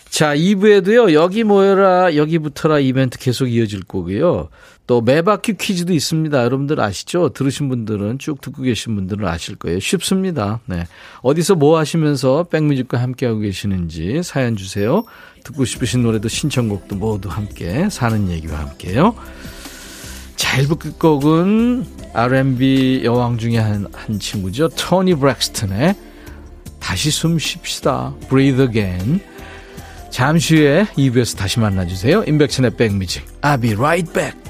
자, 0.09 0.35
2부에도요, 0.35 1.13
여기 1.13 1.45
모여라, 1.45 2.17
여기 2.17 2.39
붙어라 2.39 2.81
이벤트 2.81 3.19
계속 3.19 3.47
이어질 3.47 3.85
거고요. 3.85 4.49
또 4.91 5.01
매바퀴 5.01 5.55
퀴즈도 5.55 5.93
있습니다. 5.93 6.43
여러분들 6.43 6.81
아시죠? 6.81 7.29
들으신 7.29 7.69
분들은 7.69 8.19
쭉 8.19 8.41
듣고 8.41 8.63
계신 8.63 8.97
분들은 8.97 9.25
아실 9.25 9.55
거예요. 9.55 9.79
쉽습니다. 9.79 10.59
네. 10.67 10.85
어디서 11.23 11.55
뭐 11.55 11.79
하시면서 11.79 12.43
백뮤직과 12.51 13.01
함께하고 13.01 13.39
계시는지 13.39 14.23
사연 14.25 14.57
주세요. 14.57 15.05
듣고 15.45 15.65
싶으신 15.65 16.03
노래도 16.03 16.29
신청곡도 16.29 16.97
모두 16.97 17.29
함께 17.29 17.89
사는 17.89 18.33
얘기와 18.33 18.59
함께요. 18.59 19.15
자, 20.35 20.61
1부 20.61 20.81
끝곡은 20.81 21.87
R&B 22.13 23.03
여왕 23.05 23.39
중에 23.39 23.59
한, 23.59 23.87
한 23.95 24.19
친구죠. 24.19 24.71
토니 24.71 25.15
브렉스턴의 25.15 25.95
다시 26.81 27.13
숨 27.13 27.39
쉽시다. 27.39 28.13
Breathe 28.29 28.67
Again. 28.67 29.21
잠시 30.11 30.57
후에 30.57 30.87
2부에서 30.97 31.39
다시 31.39 31.61
만나주세요. 31.61 32.25
인백천의 32.27 32.73
백뮤직. 32.73 33.25
I'll 33.43 33.63
be 33.63 33.75
right 33.75 34.13
back. 34.13 34.50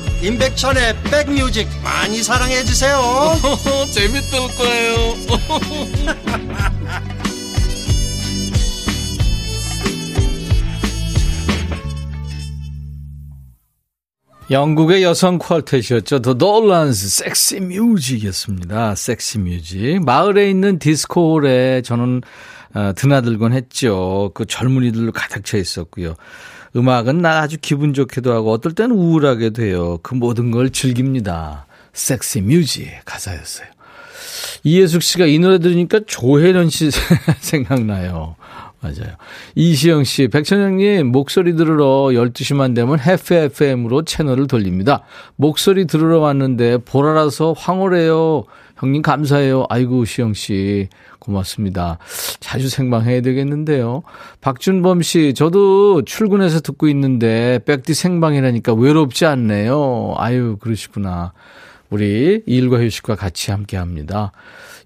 임백천의 0.23 0.95
백뮤직 1.03 1.67
많이 1.83 2.21
사랑해 2.21 2.63
주세요 2.63 2.99
재밌을 3.91 4.39
거예요 4.55 5.15
영국의 14.51 15.01
여성 15.01 15.39
퀄텟이었죠. 15.39 16.21
더 16.21 16.33
놀란스 16.33 17.07
섹시 17.07 17.61
뮤직이었습니다. 17.61 18.95
섹시 18.95 19.39
뮤직. 19.39 20.03
마을에 20.03 20.49
있는 20.49 20.77
디스코홀에 20.77 21.83
저는 21.83 22.21
어, 22.73 22.91
드나들곤 22.93 23.53
했죠. 23.53 24.31
그 24.33 24.45
젊은이들로 24.45 25.13
가득 25.13 25.45
차 25.45 25.57
있었고요. 25.57 26.15
음악은 26.75 27.21
나 27.21 27.41
아주 27.41 27.57
기분 27.61 27.93
좋게도 27.93 28.31
하고 28.31 28.51
어떨 28.51 28.73
때는 28.73 28.95
우울하게도 28.95 29.63
해요. 29.63 29.99
그 30.03 30.13
모든 30.15 30.51
걸 30.51 30.69
즐깁니다. 30.69 31.65
섹시 31.93 32.41
뮤직 32.41 32.89
가사였어요. 33.05 33.67
이예숙 34.63 35.01
씨가 35.01 35.25
이 35.25 35.39
노래 35.39 35.59
들으니까 35.59 35.99
조혜련 36.05 36.69
씨 36.69 36.89
생각나요. 37.41 38.35
맞아요. 38.81 39.15
이시영 39.53 40.03
씨, 40.03 40.27
백천영님, 40.27 41.07
목소리 41.11 41.55
들으러 41.55 42.09
12시만 42.13 42.73
되면 42.73 42.99
해프 42.99 43.33
FM으로 43.33 44.03
채널을 44.03 44.47
돌립니다. 44.47 45.03
목소리 45.35 45.85
들으러 45.85 46.19
왔는데 46.19 46.79
보라라서 46.79 47.53
황홀해요. 47.53 48.43
형님 48.77 49.03
감사해요. 49.03 49.67
아이고, 49.69 50.05
시영 50.05 50.33
씨. 50.33 50.89
고맙습니다. 51.19 51.99
자주 52.39 52.67
생방해야 52.67 53.21
되겠는데요. 53.21 54.01
박준범 54.41 55.03
씨, 55.03 55.35
저도 55.35 56.01
출근해서 56.03 56.61
듣고 56.61 56.87
있는데 56.87 57.59
백디 57.65 57.93
생방이라니까 57.93 58.73
외롭지 58.73 59.27
않네요. 59.27 60.15
아유, 60.17 60.57
그러시구나. 60.59 61.33
우리 61.91 62.41
일과 62.47 62.79
휴식과 62.79 63.15
같이 63.15 63.51
함께 63.51 63.77
합니다. 63.77 64.31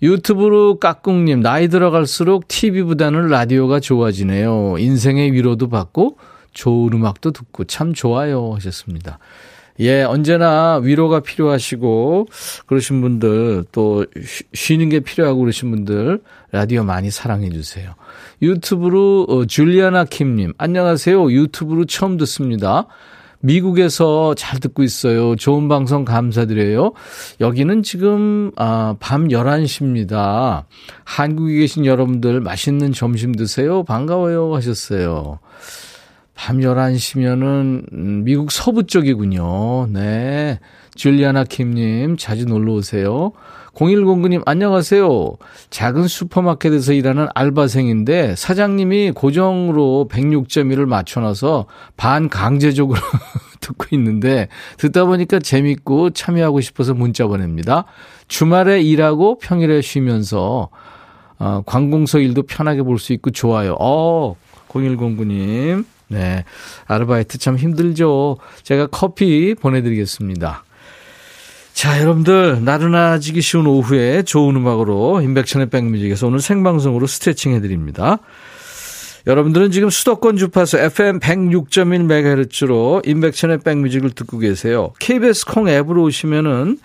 유튜브로 0.02 0.80
까꿍님, 0.80 1.42
나이 1.42 1.68
들어갈수록 1.68 2.48
TV보다는 2.48 3.28
라디오가 3.28 3.80
좋아지네요. 3.80 4.76
인생의 4.78 5.34
위로도 5.34 5.70
받고 5.70 6.18
좋은 6.54 6.94
음악도 6.94 7.32
듣고 7.32 7.66
참 7.66 7.94
좋아요 7.94 8.54
하셨습니다. 8.56 9.20
예, 9.80 10.04
언제나 10.04 10.78
위로가 10.78 11.20
필요하시고 11.20 12.28
그러신 12.66 13.02
분들 13.02 13.66
또 13.74 14.06
쉬는 14.54 14.88
게 14.88 15.02
필요하고 15.02 15.42
그러신 15.42 15.70
분들 15.70 16.22
라디오 16.52 16.84
많이 16.84 17.12
사랑해 17.12 17.50
주세요. 17.50 17.94
유튜브로 18.42 19.26
어, 19.28 19.46
줄리아나 19.46 20.06
킴님 20.06 20.54
안녕하세요. 20.58 21.30
유튜브로 21.30 21.86
처음 21.86 22.16
듣습니다. 22.18 22.88
미국에서 23.46 24.34
잘 24.36 24.60
듣고 24.60 24.82
있어요. 24.82 25.36
좋은 25.36 25.68
방송 25.68 26.04
감사드려요. 26.04 26.94
여기는 27.40 27.84
지금 27.84 28.52
아, 28.56 28.96
밤 29.00 29.28
11시입니다. 29.28 30.64
한국에 31.04 31.60
계신 31.60 31.86
여러분들 31.86 32.42
맛있는 32.42 32.92
점심 32.92 33.34
드세요. 33.34 33.84
반가워요 33.84 34.56
하셨어요. 34.56 35.40
밤 36.34 36.58
11시면은 36.60 37.94
음, 37.94 38.24
미국 38.24 38.52
서부 38.52 38.86
쪽이군요. 38.86 39.88
네. 39.92 40.60
줄리아나 40.96 41.44
킴님 41.44 42.18
자주 42.18 42.46
놀러 42.46 42.74
오세요. 42.74 43.32
0109님 43.76 44.42
안녕하세요. 44.46 45.34
작은 45.70 46.08
슈퍼마켓에서 46.08 46.94
일하는 46.94 47.28
알바생인데 47.36 48.36
사장님이 48.36 49.12
고정으로 49.12 50.08
106.1을 50.10 50.86
맞춰놔서 50.86 51.66
반 51.98 52.30
강제적으로 52.30 53.00
듣고 53.60 53.88
있는데 53.92 54.48
듣다 54.78 55.06
보니까 55.06 55.40
재밌고 55.40 56.12
참여하고 56.12 56.62
싶어서 56.62 56.94
문자 56.94 57.28
보냅니다. 57.28 57.86
주말에 58.28 58.82
일하고 58.82 59.40
평일에 59.40 59.82
쉬면서 59.82 60.70
어, 61.38 61.62
관공서 61.66 62.20
일도 62.20 62.44
편하게 62.44 62.82
볼 62.82 62.98
수 62.98 63.12
있고 63.14 63.32
좋아요. 63.32 63.76
어, 63.80 64.36
0109님. 64.70 65.86
네. 66.08 66.46
아르바이트 66.86 67.40
참 67.40 67.58
힘들죠. 67.58 68.38
제가 68.64 68.88
커피 68.88 69.54
보내드리겠습니다. 69.56 70.64
자, 71.76 72.00
여러분들, 72.02 72.64
나른해지기 72.64 73.42
쉬운 73.42 73.68
오후에 73.68 74.24
좋은 74.24 74.56
음악으로 74.56 75.20
인백천의 75.20 75.70
백뮤직에서 75.70 76.28
오늘 76.28 76.40
생방송으로 76.40 77.06
스트레칭 77.06 77.54
해드립니다. 77.54 78.20
여러분들은 79.28 79.72
지금 79.72 79.90
수도권 79.90 80.38
주파수 80.38 80.78
FM 80.78 81.20
106.1MHz로 81.20 83.06
인백천의 83.06 83.60
백뮤직을 83.60 84.12
듣고 84.12 84.38
계세요. 84.38 84.94
KBS 85.00 85.48
콩 85.48 85.68
앱으로 85.68 86.04
오시면은 86.04 86.78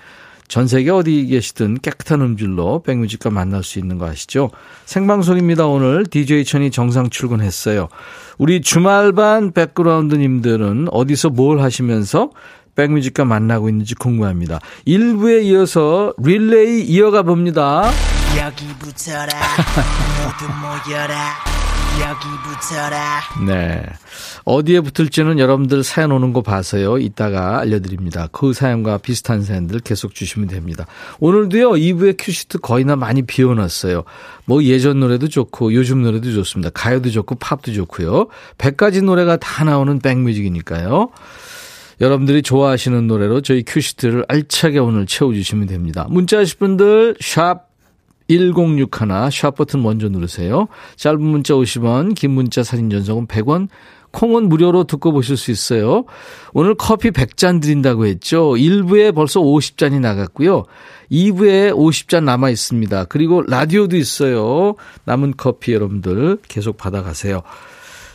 전 0.48 0.66
세계 0.66 0.90
어디 0.90 1.26
계시든 1.26 1.78
깨끗한 1.78 2.20
음질로 2.22 2.82
백뮤직과 2.82 3.30
만날 3.30 3.62
수 3.62 3.78
있는 3.78 3.98
거 3.98 4.08
아시죠? 4.08 4.50
생방송입니다. 4.86 5.66
오늘 5.68 6.04
DJ 6.04 6.44
천이 6.44 6.72
정상 6.72 7.08
출근했어요. 7.08 7.88
우리 8.38 8.60
주말반 8.60 9.52
백그라운드님들은 9.52 10.88
어디서 10.90 11.28
뭘 11.28 11.60
하시면서 11.60 12.32
백뮤직과 12.80 13.26
만나고 13.26 13.68
있는지 13.68 13.94
궁금합니다. 13.94 14.58
1부에 14.86 15.44
이어서 15.44 16.14
릴레이 16.16 16.82
이어가 16.84 17.22
봅니다. 17.22 17.90
여기 18.38 18.66
붙어라 18.78 19.26
모두 19.26 20.46
모여라 20.62 21.34
여기 22.00 22.26
붙어라 22.42 23.20
네. 23.46 23.84
어디에 24.44 24.80
붙을지는 24.80 25.38
여러분들 25.38 25.82
사연 25.84 26.12
오는 26.12 26.32
거 26.32 26.40
봐서요. 26.40 26.96
이따가 26.96 27.58
알려드립니다. 27.58 28.28
그 28.32 28.54
사연과 28.54 28.98
비슷한 28.98 29.42
사연들 29.42 29.80
계속 29.80 30.14
주시면 30.14 30.48
됩니다. 30.48 30.86
오늘도요, 31.18 31.72
2부의 31.72 32.16
큐시트 32.18 32.60
거의 32.60 32.84
나 32.84 32.96
많이 32.96 33.22
비워놨어요. 33.22 34.04
뭐 34.46 34.62
예전 34.64 35.00
노래도 35.00 35.28
좋고, 35.28 35.74
요즘 35.74 36.02
노래도 36.02 36.32
좋습니다. 36.32 36.70
가요도 36.70 37.10
좋고, 37.10 37.34
팝도 37.34 37.72
좋고요. 37.74 38.28
100가지 38.56 39.04
노래가 39.04 39.36
다 39.36 39.64
나오는 39.64 39.98
백뮤직이니까요. 39.98 41.10
여러분들이 42.00 42.42
좋아하시는 42.42 43.06
노래로 43.06 43.42
저희 43.42 43.62
큐시트를 43.62 44.24
알차게 44.28 44.78
오늘 44.78 45.06
채워주시면 45.06 45.66
됩니다. 45.66 46.06
문자 46.08 46.38
하실 46.38 46.58
분들, 46.58 47.16
샵 47.20 47.68
1061, 48.28 49.30
샵 49.32 49.56
버튼 49.56 49.82
먼저 49.82 50.08
누르세요. 50.08 50.68
짧은 50.96 51.20
문자 51.20 51.54
50원, 51.54 52.14
긴 52.14 52.30
문자 52.30 52.62
사진 52.62 52.88
전송은 52.88 53.26
100원, 53.26 53.68
콩은 54.12 54.48
무료로 54.48 54.84
듣고 54.84 55.12
보실 55.12 55.36
수 55.36 55.50
있어요. 55.50 56.04
오늘 56.52 56.74
커피 56.74 57.10
100잔 57.10 57.60
드린다고 57.60 58.06
했죠. 58.06 58.50
1부에 58.52 59.14
벌써 59.14 59.40
50잔이 59.40 60.00
나갔고요. 60.00 60.64
2부에 61.12 61.72
50잔 61.72 62.24
남아 62.24 62.50
있습니다. 62.50 63.04
그리고 63.04 63.42
라디오도 63.42 63.96
있어요. 63.96 64.74
남은 65.04 65.34
커피 65.36 65.72
여러분들 65.74 66.38
계속 66.48 66.76
받아가세요. 66.76 67.42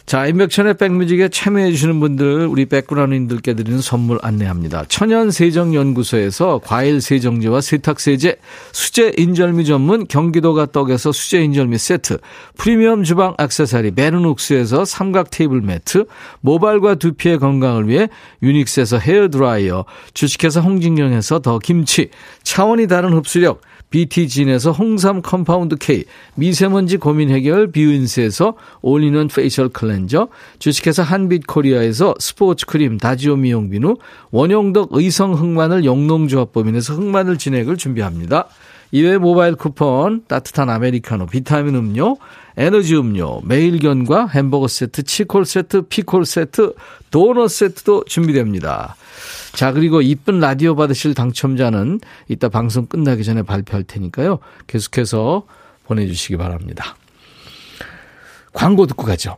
자, 0.06 0.28
인백천의 0.28 0.76
백뮤직에 0.76 1.30
참여해주시는 1.30 2.00
분들, 2.00 2.46
우리 2.46 2.68
백그라운드님들께 2.68 3.56
드리는 3.56 3.82
선물 3.82 4.20
안내합니다. 4.22 4.86
천연세정연구소에서 4.88 6.62
과일 6.63 7.02
세정제와 7.02 7.60
세탁세제, 7.62 8.36
수제 8.72 9.13
인절미 9.18 9.65
전문 9.65 10.06
경기도가 10.06 10.68
떡에서 10.68 11.12
수제 11.12 11.41
인절미 11.46 11.80
세트, 11.80 12.20
프리미엄 12.56 13.04
주방 13.04 13.34
액세서리 13.39 13.96
베르녹스에서 13.96 14.86
삼각 14.86 15.32
테이블 15.32 15.62
매트, 15.62 16.06
모발과 16.41 16.96
두피의 16.96 17.39
건강을 17.39 17.88
위해 17.88 18.08
유닉스에서 18.44 19.00
헤어드라이어, 19.00 19.86
주식회사 20.13 20.60
홍진경에서 20.60 21.39
더 21.39 21.58
김치, 21.58 22.12
차원이 22.44 22.86
다른 22.86 23.12
흡수력, 23.13 23.62
BT진에서 23.89 24.72
홍삼 24.72 25.22
compound 25.21 25.78
K, 25.78 26.04
미세먼지 26.36 26.98
고민 26.98 27.30
해결 27.30 27.72
뷰인스에서 27.72 28.56
올리는 28.82 29.28
facial 29.30 29.69
cleanser, 29.69 30.28
주식회사 30.60 31.03
한빛 31.03 31.47
코리아에서 31.47 32.15
스포츠 32.19 32.65
크림 32.65 32.97
다지오 32.97 33.36
미용 33.38 33.69
비누, 33.69 33.95
원용덕 34.31 34.89
의성 34.91 35.34
흑마늘 35.34 35.86
영농조합법인에서 35.86 36.95
흑마늘 36.95 37.38
진액을 37.38 37.77
준비합니다. 37.77 38.47
이외 38.91 39.17
모바일 39.17 39.55
쿠폰, 39.55 40.23
따뜻한 40.27 40.69
아메리카노, 40.69 41.25
비타민 41.25 41.75
음료, 41.75 42.17
에너지 42.55 42.95
음료, 42.95 43.41
매일견과 43.41 44.27
햄버거 44.27 44.67
세트, 44.67 45.03
치콜 45.03 45.45
세트, 45.45 45.84
피콜 45.89 46.25
세트, 46.25 46.73
도넛 47.12 47.49
세트도 47.49 48.05
준비됩니다. 48.05 48.95
자, 49.53 49.71
그리고 49.73 50.01
이쁜 50.01 50.39
라디오 50.39 50.75
받으실 50.75 51.13
당첨자는 51.13 51.99
이따 52.27 52.49
방송 52.49 52.86
끝나기 52.86 53.23
전에 53.23 53.41
발표할 53.41 53.84
테니까요. 53.84 54.39
계속해서 54.67 55.43
보내주시기 55.86 56.38
바랍니다. 56.38 56.95
광고 58.53 58.86
듣고 58.86 59.03
가죠. 59.03 59.38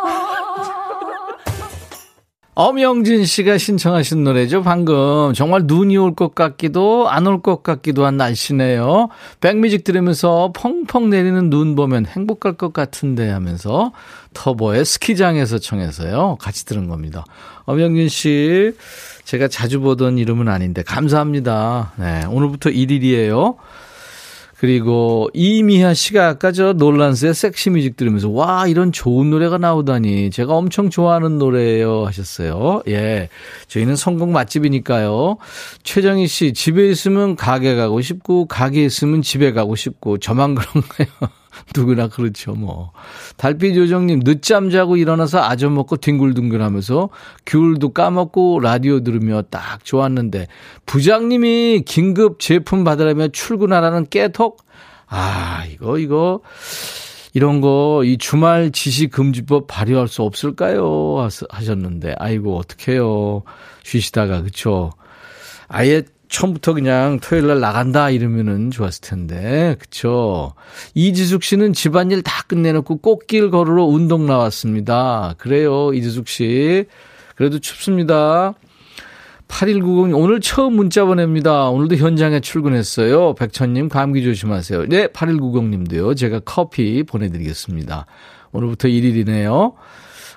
엄영진 2.53 3.23
씨가 3.25 3.57
신청하신 3.57 4.25
노래죠. 4.25 4.61
방금 4.61 5.31
정말 5.33 5.63
눈이 5.65 5.95
올 5.97 6.15
것 6.15 6.35
같기도 6.35 7.09
안 7.09 7.25
올 7.25 7.41
것 7.41 7.63
같기도 7.63 8.05
한 8.05 8.17
날씨네요. 8.17 9.07
백뮤직 9.39 9.85
들으면서 9.85 10.51
펑펑 10.53 11.09
내리는 11.09 11.49
눈 11.49 11.75
보면 11.75 12.05
행복할 12.05 12.53
것 12.57 12.73
같은데 12.73 13.29
하면서 13.29 13.93
터보의 14.33 14.83
스키장에서 14.83 15.59
청해서요. 15.59 16.37
같이 16.41 16.65
들은 16.65 16.87
겁니다. 16.89 17.23
엄영진 17.65 18.09
씨 18.09 18.73
제가 19.23 19.47
자주 19.47 19.79
보던 19.79 20.17
이름은 20.17 20.49
아닌데 20.49 20.83
감사합니다. 20.83 21.93
네, 21.95 22.25
오늘부터 22.29 22.69
1일이에요. 22.69 23.55
그리고 24.61 25.27
이미하 25.33 25.95
씨가 25.95 26.27
아까 26.27 26.51
저 26.51 26.73
놀란스의 26.73 27.33
섹시 27.33 27.71
뮤직 27.71 27.95
들으면서 27.95 28.29
와 28.29 28.67
이런 28.67 28.91
좋은 28.91 29.31
노래가 29.31 29.57
나오다니 29.57 30.29
제가 30.29 30.53
엄청 30.53 30.91
좋아하는 30.91 31.39
노래예요 31.39 32.05
하셨어요. 32.05 32.83
예, 32.87 33.29
저희는 33.69 33.95
성공 33.95 34.31
맛집이니까요. 34.33 35.37
최정희 35.81 36.27
씨 36.27 36.53
집에 36.53 36.87
있으면 36.91 37.35
가게 37.35 37.73
가고 37.73 38.01
싶고 38.01 38.45
가게 38.45 38.85
있으면 38.85 39.23
집에 39.23 39.51
가고 39.51 39.75
싶고 39.75 40.19
저만 40.19 40.53
그런가요? 40.53 41.07
누구나 41.75 42.07
그렇죠, 42.07 42.53
뭐. 42.53 42.91
달빛 43.37 43.75
요정님, 43.75 44.21
늦잠 44.23 44.69
자고 44.69 44.97
일어나서 44.97 45.39
아점 45.41 45.75
먹고 45.75 45.97
뒹굴뒹굴 45.97 46.61
하면서 46.61 47.09
귤도 47.45 47.89
까먹고 47.89 48.59
라디오 48.59 49.01
들으며 49.01 49.41
딱 49.43 49.83
좋았는데, 49.83 50.47
부장님이 50.85 51.83
긴급 51.85 52.39
제품 52.39 52.83
받으려면 52.83 53.31
출근하라는 53.31 54.07
깨톡? 54.09 54.63
아, 55.07 55.65
이거, 55.71 55.97
이거, 55.97 56.41
이런 57.33 57.61
거, 57.61 58.03
이 58.05 58.17
주말 58.17 58.71
지시 58.71 59.07
금지법 59.07 59.67
발효할 59.67 60.07
수 60.07 60.23
없을까요? 60.23 61.27
하셨는데, 61.49 62.15
아이고, 62.17 62.57
어떡해요. 62.57 63.43
쉬시다가, 63.83 64.41
그쵸. 64.41 64.91
아예 65.67 66.03
처음부터 66.31 66.73
그냥 66.73 67.19
토요일 67.21 67.47
날 67.47 67.59
나간다 67.59 68.09
이러면은 68.09 68.71
좋았을 68.71 69.01
텐데. 69.01 69.75
그쵸? 69.79 70.53
이지숙 70.93 71.43
씨는 71.43 71.73
집안일 71.73 72.23
다 72.23 72.43
끝내놓고 72.47 72.97
꽃길 72.97 73.51
걸으러 73.51 73.83
운동 73.83 74.25
나왔습니다. 74.25 75.35
그래요, 75.37 75.93
이지숙 75.93 76.29
씨. 76.29 76.85
그래도 77.35 77.59
춥습니다. 77.59 78.53
8190 79.49 80.15
오늘 80.15 80.39
처음 80.39 80.77
문자 80.77 81.03
보냅니다. 81.03 81.69
오늘도 81.69 81.97
현장에 81.97 82.39
출근했어요. 82.39 83.35
백천님 83.35 83.89
감기 83.89 84.23
조심하세요. 84.23 84.85
네, 84.85 85.07
8190님도요. 85.07 86.15
제가 86.15 86.39
커피 86.45 87.03
보내드리겠습니다. 87.03 88.05
오늘부터 88.53 88.87
1일이네요. 88.87 89.73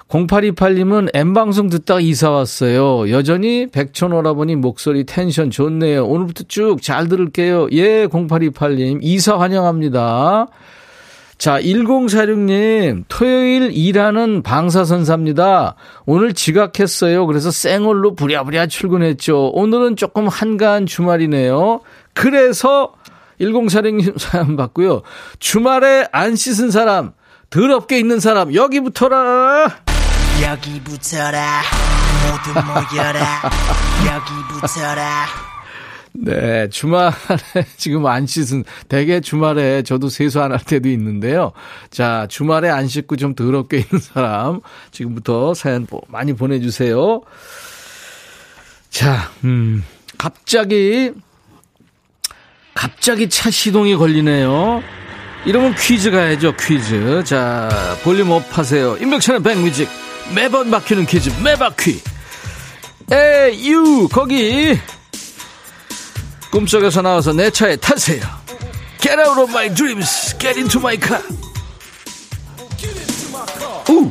0828님은 0.09 1.11
M방송 1.15 1.71
듣다가 1.71 2.01
이사 2.01 2.31
왔어요. 2.31 3.11
여전히 3.11 3.67
백촌 3.67 4.13
오라버니 4.13 4.57
목소리 4.57 5.05
텐션 5.05 5.51
좋네요. 5.51 6.07
오늘부터 6.07 6.45
쭉 6.47 6.83
잘 6.83 7.09
들을게요. 7.09 7.69
예, 7.73 8.07
0828님. 8.07 8.99
이사 9.03 9.39
환영합니다. 9.39 10.49
자, 11.37 11.61
1046님, 11.61 13.05
토요일 13.09 13.71
일하는 13.73 14.43
방사선사입니다. 14.43 15.75
오늘 16.07 16.33
지각했어요. 16.33 17.27
그래서 17.27 17.51
생얼로 17.51 18.15
부랴부랴 18.15 18.69
출근했죠. 18.69 19.49
오늘은 19.53 19.97
조금 19.97 20.29
한가한 20.29 20.87
주말이네요. 20.87 21.81
그래서 22.13 22.93
1046님 23.41 24.17
사연 24.21 24.57
받고요. 24.57 25.03
주말에 25.41 26.07
안 26.13 26.37
씻은 26.37 26.71
사람, 26.71 27.13
더럽게 27.51 27.99
있는 27.99 28.21
사람, 28.21 28.55
여기 28.55 28.81
붙어라! 28.81 29.84
여기 30.47 30.81
붙어라 30.81 31.63
모두 32.23 32.53
모여라 32.67 33.43
여기 34.07 34.61
붙어라 34.61 35.27
네, 36.17 36.69
주말에 36.69 37.13
지금 37.77 38.07
안 38.07 38.25
씻은, 38.25 38.63
대개 38.89 39.21
주말에 39.21 39.83
저도 39.83 40.09
세수 40.09 40.41
안 40.41 40.53
할 40.53 40.61
때도 40.61 40.89
있는데요. 40.91 41.51
자, 41.91 42.29
주말에 42.31 42.71
안 42.71 42.87
씻고 42.87 43.17
좀 43.17 43.35
더럽게 43.35 43.79
있는 43.79 43.99
사람, 43.99 44.61
지금부터 44.93 45.55
사연 45.55 45.89
많이 46.07 46.33
보내주세요. 46.33 47.21
자, 48.91 49.29
음, 49.43 49.83
갑자기, 50.17 51.11
갑자기 52.75 53.29
차 53.29 53.51
시동이 53.51 53.97
걸리네요. 53.97 54.85
이러면 55.47 55.75
퀴즈 55.75 56.13
가야죠, 56.13 56.55
퀴즈. 56.57 57.25
자, 57.25 57.69
볼륨 58.05 58.31
up 58.31 58.57
하세요. 58.57 58.97
임백천의 58.99 59.43
백뮤직. 59.43 60.04
매번 60.33 60.71
막히는 60.71 61.07
퀴즈, 61.07 61.31
매막퀴. 61.43 62.01
Hey, 63.13 63.53
you, 63.67 64.09
거기. 64.11 64.79
꿈속에서 66.51 67.03
나와서 67.03 67.33
내 67.33 67.51
차에 67.51 67.77
타세요. 67.77 68.23
Get 69.01 69.21
out 69.21 69.41
of 69.41 69.51
my 69.51 69.73
dreams. 69.75 70.37
Get 70.39 70.59
into 70.59 70.81
my 70.81 70.97
car. 70.99 71.23
우. 73.91 74.09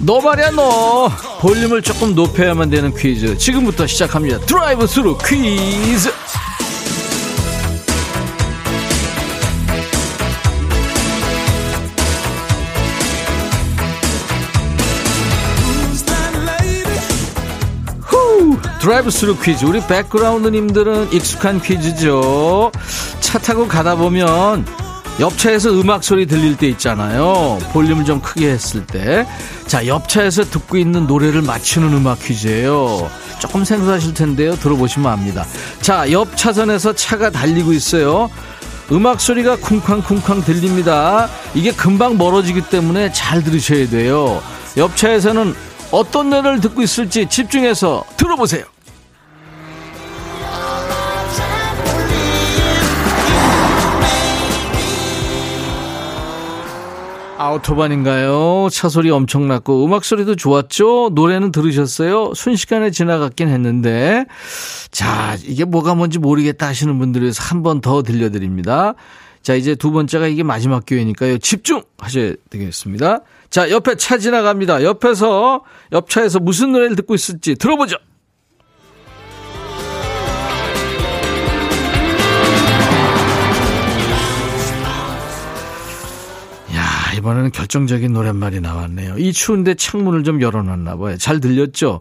너 0.00 0.20
말이야 0.20 0.50
너 0.50 1.08
볼륨을 1.40 1.82
조금 1.82 2.14
높여야만 2.14 2.70
되는 2.70 2.94
퀴즈 2.94 3.36
지금부터 3.38 3.86
시작합니다 3.86 4.38
드라이브 4.46 4.86
스루 4.86 5.16
퀴즈 5.18 6.12
드라이브 18.86 19.10
스루 19.10 19.36
퀴즈. 19.36 19.64
우리 19.64 19.84
백그라운드님들은 19.84 21.12
익숙한 21.12 21.60
퀴즈죠. 21.60 22.70
차 23.18 23.36
타고 23.36 23.66
가다 23.66 23.96
보면 23.96 24.64
옆차에서 25.18 25.72
음악 25.72 26.04
소리 26.04 26.24
들릴 26.26 26.56
때 26.56 26.68
있잖아요. 26.68 27.58
볼륨을 27.72 28.04
좀 28.04 28.20
크게 28.20 28.48
했을 28.48 28.86
때 28.86 29.26
자 29.66 29.84
옆차에서 29.88 30.44
듣고 30.44 30.76
있는 30.76 31.08
노래를 31.08 31.42
맞추는 31.42 31.92
음악 31.94 32.20
퀴즈예요. 32.20 33.10
조금 33.40 33.64
생소하실 33.64 34.14
텐데요. 34.14 34.54
들어보시면 34.54 35.10
압니다. 35.10 35.44
자 35.80 36.08
옆 36.08 36.36
차선에서 36.36 36.92
차가 36.92 37.30
달리고 37.30 37.72
있어요. 37.72 38.30
음악 38.92 39.20
소리가 39.20 39.56
쿵쾅쿵쾅 39.56 40.44
들립니다. 40.44 41.28
이게 41.54 41.72
금방 41.72 42.16
멀어지기 42.18 42.70
때문에 42.70 43.10
잘 43.10 43.42
들으셔야 43.42 43.88
돼요. 43.88 44.40
옆차에서는 44.76 45.56
어떤 45.90 46.30
노래를 46.30 46.60
듣고 46.60 46.82
있을지 46.82 47.26
집중해서 47.28 48.04
들어보세요. 48.16 48.64
아우토반인가요? 57.38 58.68
차 58.72 58.88
소리 58.88 59.10
엄청 59.10 59.46
났고 59.48 59.84
음악 59.84 60.04
소리도 60.04 60.36
좋았죠? 60.36 61.10
노래는 61.14 61.52
들으셨어요? 61.52 62.32
순식간에 62.34 62.90
지나갔긴 62.90 63.48
했는데 63.48 64.24
자 64.90 65.36
이게 65.44 65.64
뭐가 65.64 65.94
뭔지 65.94 66.18
모르겠다 66.18 66.66
하시는 66.66 66.98
분들을 66.98 67.24
위해서 67.24 67.42
한 67.42 67.62
번 67.62 67.80
더 67.80 68.02
들려드립니다. 68.02 68.94
자 69.42 69.54
이제 69.54 69.74
두 69.74 69.90
번째가 69.92 70.26
이게 70.28 70.42
마지막 70.42 70.86
기회니까요. 70.86 71.38
집중하셔야 71.38 72.32
되겠습니다. 72.50 73.20
자, 73.50 73.70
옆에 73.70 73.94
차 73.96 74.18
지나갑니다. 74.18 74.82
옆에서, 74.82 75.62
옆 75.92 76.10
차에서 76.10 76.40
무슨 76.40 76.72
노래를 76.72 76.96
듣고 76.96 77.14
있을지 77.14 77.54
들어보죠. 77.54 77.96
이번에는 87.26 87.50
결정적인 87.50 88.12
노랫말이 88.12 88.60
나왔네요. 88.60 89.18
이 89.18 89.32
추운데 89.32 89.74
창문을 89.74 90.22
좀 90.22 90.40
열어놨나 90.40 90.96
봐요. 90.96 91.16
잘 91.16 91.40
들렸죠? 91.40 92.00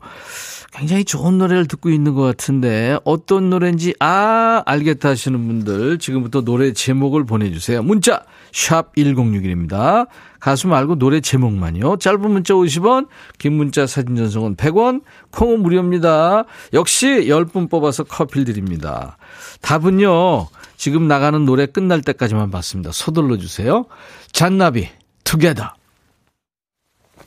굉장히 0.71 1.03
좋은 1.03 1.39
노래를 1.39 1.67
듣고 1.67 1.89
있는 1.89 2.13
것 2.13 2.21
같은데 2.21 2.99
어떤 3.05 3.49
노래인지 3.49 3.95
아 3.99 4.61
알겠다 4.65 5.09
하시는 5.09 5.47
분들 5.47 5.97
지금부터 5.97 6.41
노래 6.41 6.73
제목을 6.73 7.25
보내주세요. 7.25 7.81
문자 7.81 8.23
샵 8.51 8.93
1061입니다. 8.95 10.07
가수 10.39 10.67
말고 10.67 10.99
노래 10.99 11.21
제목만요. 11.21 11.97
짧은 11.97 12.29
문자 12.29 12.53
50원, 12.53 13.07
긴 13.39 13.53
문자 13.53 13.87
사진 13.87 14.15
전송은 14.15 14.57
100원, 14.57 15.01
콩은 15.31 15.61
무료입니다. 15.61 16.43
역시 16.73 17.07
10분 17.07 17.67
뽑아서 17.69 18.03
커피를 18.03 18.45
드립니다. 18.45 19.17
답은요. 19.61 20.49
지금 20.77 21.07
나가는 21.07 21.43
노래 21.45 21.65
끝날 21.65 22.01
때까지만 22.01 22.51
받습니다. 22.51 22.91
서둘러 22.91 23.37
주세요. 23.37 23.85
잔나비 24.33 24.89
투게더. 25.25 25.73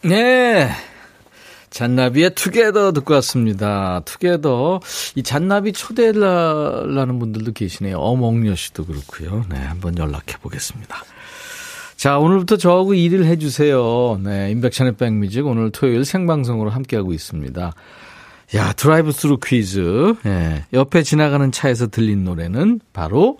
네. 0.03 0.71
잔나비의 1.71 2.35
투게더 2.35 2.93
듣고 2.93 3.13
왔습니다. 3.15 4.01
투게더. 4.07 4.81
이 5.17 5.23
잔나비 5.23 5.73
초대해달라는 5.73 7.19
분들도 7.19 7.53
계시네요. 7.53 7.99
어몽여 7.99 8.55
씨도 8.55 8.87
그렇고요. 8.87 9.45
네, 9.51 9.59
한번 9.59 9.99
연락해 9.99 10.39
보겠습니다. 10.41 11.05
자, 11.97 12.19
오늘부터 12.19 12.57
저하고 12.57 12.95
일을 12.95 13.27
해주세요. 13.27 14.21
네, 14.23 14.51
인백션의 14.53 14.97
백뮤직 14.97 15.47
오늘 15.47 15.71
토요일 15.71 16.05
생방송으로 16.05 16.71
함께하고 16.71 17.13
있습니다. 17.13 17.73
야, 18.55 18.73
드라이브 18.73 19.13
스루 19.13 19.39
퀴즈. 19.45 20.15
예, 20.25 20.65
옆에 20.73 21.03
지나가는 21.03 21.53
차에서 21.53 21.89
들린 21.89 22.25
노래는 22.25 22.81
바로 22.93 23.39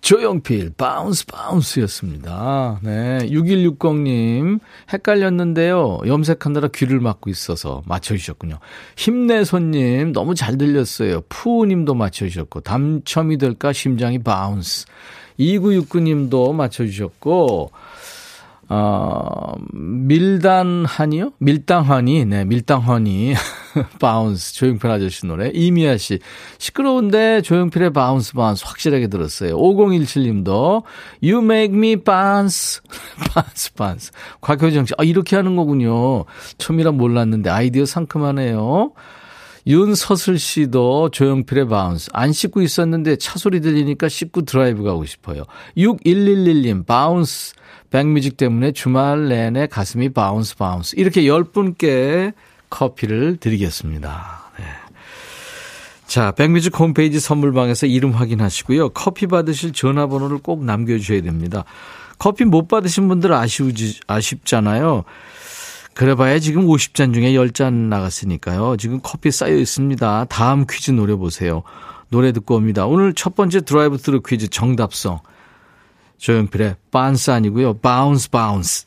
조용필 0.00 0.72
Bounce 0.76 1.26
Bounce였습니다. 1.26 2.80
네, 2.82 3.18
6160님 3.28 4.60
헷갈렸는데요. 4.92 6.00
염색하느라 6.06 6.68
귀를 6.74 7.00
막고 7.00 7.30
있어서 7.30 7.82
맞춰주셨군요. 7.86 8.58
힘내손님 8.96 10.12
너무 10.12 10.34
잘 10.34 10.56
들렸어요. 10.56 11.22
푸우님도 11.28 11.94
맞춰주셨고 11.94 12.60
당첨이 12.60 13.38
될까 13.38 13.72
심장이 13.72 14.18
bounce. 14.18 14.86
2969님도 15.38 16.54
맞춰주셨고 16.54 17.70
어, 18.70 19.54
밀단하니요? 19.72 21.32
밀당하니, 21.38 22.24
네, 22.26 22.44
밀당하니. 22.44 23.34
Bounce, 24.00 24.54
조용필 24.54 24.90
아저씨 24.90 25.26
노래. 25.26 25.50
이미아 25.52 25.96
씨. 25.96 26.18
시끄러운데 26.58 27.42
조용필의 27.42 27.92
Bounce, 27.92 28.32
Bounce 28.32 28.64
확실하게 28.66 29.08
들었어요. 29.08 29.56
5017님도, 29.56 30.82
You 31.22 31.42
make 31.42 31.76
me 31.76 31.96
bounce. 31.96 32.80
Bounce, 33.32 33.72
bounce. 33.74 34.12
곽효정 34.40 34.86
씨, 34.86 34.94
아, 34.98 35.04
이렇게 35.04 35.36
하는 35.36 35.56
거군요. 35.56 36.24
처음이라 36.58 36.92
몰랐는데 36.92 37.50
아이디어 37.50 37.84
상큼하네요. 37.84 38.92
윤서슬 39.66 40.38
씨도 40.38 41.10
조용필의 41.10 41.68
Bounce. 41.68 42.08
안 42.14 42.32
씻고 42.32 42.62
있었는데 42.62 43.16
차 43.16 43.38
소리 43.38 43.60
들리니까 43.60 44.08
씻고 44.08 44.42
드라이브 44.42 44.82
가고 44.82 45.04
싶어요. 45.04 45.44
6111님, 45.76 46.86
Bounce. 46.86 47.54
백뮤직 47.90 48.36
때문에 48.36 48.72
주말 48.72 49.28
내내 49.28 49.66
가슴이 49.66 50.10
bounce 50.10 50.56
bounce. 50.56 50.94
이렇게 50.98 51.26
열 51.26 51.44
분께 51.44 52.32
커피를 52.70 53.36
드리겠습니다. 53.36 54.50
네. 54.58 54.64
자, 56.06 56.30
백뮤직 56.32 56.78
홈페이지 56.78 57.20
선물방에서 57.20 57.86
이름 57.86 58.12
확인하시고요. 58.12 58.90
커피 58.90 59.26
받으실 59.26 59.72
전화번호를 59.72 60.38
꼭 60.38 60.64
남겨주셔야 60.64 61.22
됩니다. 61.22 61.64
커피 62.18 62.44
못 62.44 62.66
받으신 62.66 63.08
분들 63.08 63.32
아쉬우지, 63.32 64.00
아쉽잖아요. 64.06 65.04
그래봐야 65.94 66.38
지금 66.38 66.66
50잔 66.66 67.12
중에 67.12 67.32
10잔 67.32 67.72
나갔으니까요. 67.72 68.76
지금 68.76 69.00
커피 69.02 69.30
쌓여 69.30 69.56
있습니다. 69.56 70.26
다음 70.26 70.64
퀴즈 70.68 70.92
노려보세요. 70.92 71.62
노래 72.08 72.32
듣고 72.32 72.54
옵니다. 72.54 72.86
오늘 72.86 73.12
첫 73.14 73.34
번째 73.34 73.60
드라이브 73.62 73.98
트루 73.98 74.22
퀴즈 74.22 74.48
정답송. 74.48 75.20
조용필의 76.18 76.76
Bounce 76.90 77.30
아니고요. 77.30 77.78
Bounce 77.78 78.30
Bounce. 78.30 78.86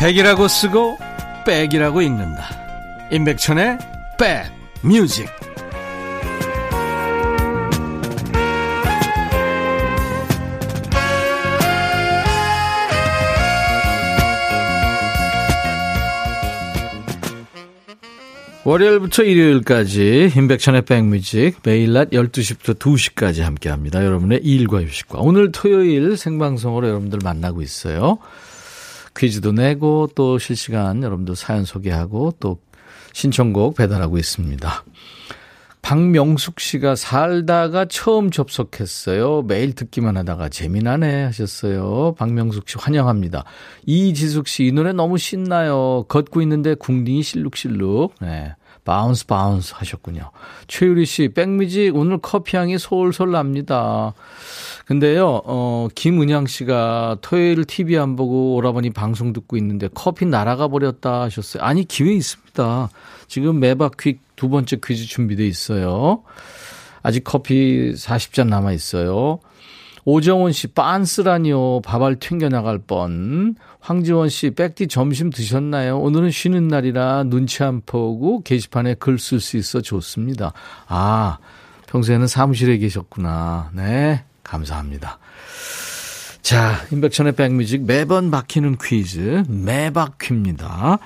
백이라고 0.00 0.48
쓰고 0.48 0.98
백이라고 1.44 2.00
읽는다. 2.00 2.48
임백천의 3.12 3.78
백 4.18 4.50
뮤직. 4.82 5.28
월요일부터 18.64 19.24
일요일까지 19.24 20.32
인백천의 20.34 20.82
백뮤직 20.82 21.58
매일 21.62 21.92
낮 21.92 22.08
12시부터 22.10 22.78
2시까지 22.78 23.40
함께합니다. 23.40 24.02
여러분의 24.02 24.40
일과 24.44 24.80
휴식과 24.80 25.18
오늘 25.20 25.52
토요일 25.52 26.16
생방송으로 26.16 26.88
여러분들 26.88 27.18
만나고 27.22 27.60
있어요. 27.60 28.18
퀴즈도 29.16 29.52
내고 29.52 30.08
또 30.14 30.38
실시간 30.38 31.02
여러분들 31.02 31.36
사연 31.36 31.64
소개하고 31.64 32.34
또 32.40 32.58
신청곡 33.12 33.76
배달하고 33.76 34.18
있습니다. 34.18 34.84
박명숙 35.82 36.60
씨가 36.60 36.94
살다가 36.94 37.86
처음 37.86 38.30
접속했어요. 38.30 39.42
매일 39.42 39.74
듣기만 39.74 40.16
하다가 40.18 40.50
재미나네 40.50 41.24
하셨어요. 41.24 42.14
박명숙 42.18 42.68
씨 42.68 42.76
환영합니다. 42.78 43.44
이지숙 43.86 44.46
씨 44.46 44.66
이 44.66 44.72
노래 44.72 44.92
너무 44.92 45.16
신나요. 45.16 46.04
걷고 46.08 46.42
있는데 46.42 46.74
궁딩이 46.74 47.22
실룩실룩. 47.22 48.14
네. 48.20 48.54
bounce 48.84 49.26
bounce 49.26 49.72
하셨군요. 49.76 50.30
최유리 50.68 51.06
씨 51.06 51.28
백뮤직 51.28 51.96
오늘 51.96 52.18
커피 52.18 52.56
향이 52.56 52.78
솔솔 52.78 53.30
납니다. 53.32 54.14
근데요, 54.90 55.40
어, 55.44 55.86
김은양 55.94 56.48
씨가 56.48 57.18
토요일 57.20 57.64
TV 57.64 57.96
안 57.96 58.16
보고 58.16 58.56
오라버니 58.56 58.90
방송 58.90 59.32
듣고 59.32 59.56
있는데 59.56 59.88
커피 59.94 60.26
날아가 60.26 60.66
버렸다 60.66 61.20
하셨어요. 61.20 61.62
아니, 61.62 61.84
기회 61.84 62.12
있습니다. 62.12 62.90
지금 63.28 63.60
매바퀴 63.60 64.18
두 64.34 64.48
번째 64.48 64.78
퀴즈 64.84 65.06
준비돼 65.06 65.46
있어요. 65.46 66.24
아직 67.04 67.22
커피 67.22 67.92
40잔 67.94 68.48
남아 68.48 68.72
있어요. 68.72 69.38
오정원 70.04 70.50
씨, 70.50 70.66
빤스라니요. 70.66 71.82
밥알 71.82 72.16
튕겨나갈 72.16 72.78
뻔. 72.78 73.54
황지원 73.78 74.28
씨, 74.28 74.50
백디 74.50 74.88
점심 74.88 75.30
드셨나요? 75.30 76.00
오늘은 76.00 76.32
쉬는 76.32 76.66
날이라 76.66 77.26
눈치 77.28 77.62
안 77.62 77.80
보고 77.86 78.42
게시판에 78.42 78.94
글 78.94 79.18
쓸 79.18 79.38
수 79.38 79.56
있어 79.56 79.82
좋습니다. 79.82 80.52
아, 80.88 81.38
평소에는 81.86 82.26
사무실에 82.26 82.78
계셨구나. 82.78 83.70
네, 83.72 84.24
감사합니다. 84.42 85.18
자, 86.42 86.74
임백천의 86.90 87.32
백뮤직 87.32 87.84
매번 87.84 88.30
막히는 88.30 88.78
퀴즈, 88.82 89.44
매박퀴입니다. 89.48 90.98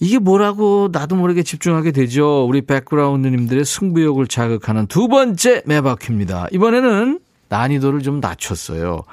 이게 0.00 0.18
뭐라고 0.18 0.88
나도 0.92 1.16
모르게 1.16 1.42
집중하게 1.42 1.92
되죠. 1.92 2.44
우리 2.46 2.62
백그라운드님들의 2.62 3.64
승부욕을 3.64 4.26
자극하는 4.26 4.86
두 4.86 5.08
번째 5.08 5.62
매박퀴입니다. 5.66 6.48
이번에는 6.52 7.20
난이도를 7.48 8.02
좀 8.02 8.20
낮췄어요. 8.20 9.04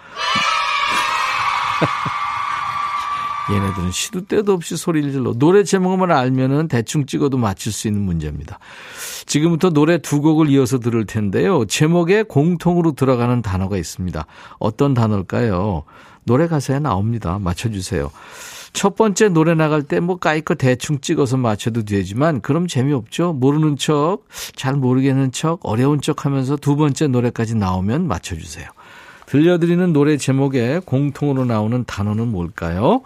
얘네들은 3.52 3.92
시도 3.92 4.26
때도 4.26 4.54
없이 4.54 4.78
소리를 4.78 5.12
질러 5.12 5.34
노래 5.34 5.64
제목만 5.64 6.12
알면은 6.12 6.68
대충 6.68 7.06
찍어도 7.06 7.38
맞출 7.38 7.72
수 7.72 7.88
있는 7.88 8.02
문제입니다. 8.02 8.60
지금부터 9.26 9.72
노래 9.72 9.98
두 9.98 10.22
곡을 10.22 10.50
이어서 10.50 10.80
들을 10.80 11.06
텐데요. 11.06 11.66
제목에 11.66 12.24
공통으로 12.24 12.94
들어가는 12.94 13.42
단어가 13.42 13.78
있습니다. 13.78 14.26
어떤 14.60 14.94
단어일까요? 14.94 15.84
노래 16.26 16.48
가사에 16.48 16.80
나옵니다. 16.80 17.38
맞춰주세요. 17.40 18.12
첫 18.72 18.96
번째 18.96 19.30
노래 19.30 19.54
나갈 19.54 19.84
때 19.84 20.00
뭐 20.00 20.18
까이거 20.18 20.56
대충 20.56 21.00
찍어서 21.00 21.38
맞춰도 21.38 21.84
되지만 21.84 22.42
그럼 22.42 22.68
재미없죠. 22.68 23.34
모르는 23.34 23.78
척, 23.78 24.20
잘 24.56 24.76
모르겠는 24.76 25.32
척, 25.32 25.60
어려운 25.64 26.02
척 26.02 26.26
하면서 26.26 26.56
두 26.56 26.76
번째 26.76 27.08
노래까지 27.08 27.56
나오면 27.56 28.08
맞춰주세요. 28.08 28.68
들려드리는 29.28 29.94
노래 29.94 30.18
제목에 30.18 30.80
공통으로 30.86 31.46
나오는 31.46 31.84
단어는 31.86 32.28
뭘까요? 32.30 33.02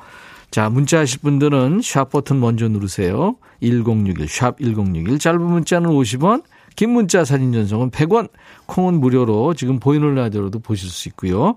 자, 0.52 0.70
문자 0.70 1.00
하실 1.00 1.20
분들은 1.22 1.82
샵 1.84 2.10
버튼 2.10 2.40
먼저 2.40 2.68
누르세요. 2.68 3.36
1061, 3.62 4.28
샵 4.28 4.58
1061. 4.60 5.20
짧은 5.20 5.42
문자는 5.42 5.90
50원, 5.90 6.44
긴 6.76 6.92
문자 6.92 7.26
사진 7.26 7.52
전송은 7.52 7.92
100원, 7.92 8.30
콩은 8.68 9.00
무료로 9.00 9.56
지금 9.56 9.80
보이는 9.80 10.16
라디오로도 10.16 10.60
보실 10.60 10.90
수 10.90 11.10
있고요. 11.10 11.56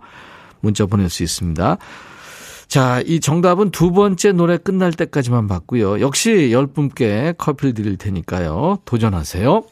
문자 0.60 0.86
보낼 0.86 1.08
수 1.08 1.22
있습니다. 1.22 1.78
자, 2.68 3.02
이 3.04 3.18
정답은 3.18 3.70
두 3.70 3.90
번째 3.90 4.32
노래 4.32 4.56
끝날 4.56 4.92
때까지만 4.92 5.48
받고요. 5.48 6.00
역시 6.00 6.30
10분께 6.52 7.36
커피를 7.36 7.74
드릴 7.74 7.96
테니까요. 7.96 8.78
도전하세요. 8.84 9.64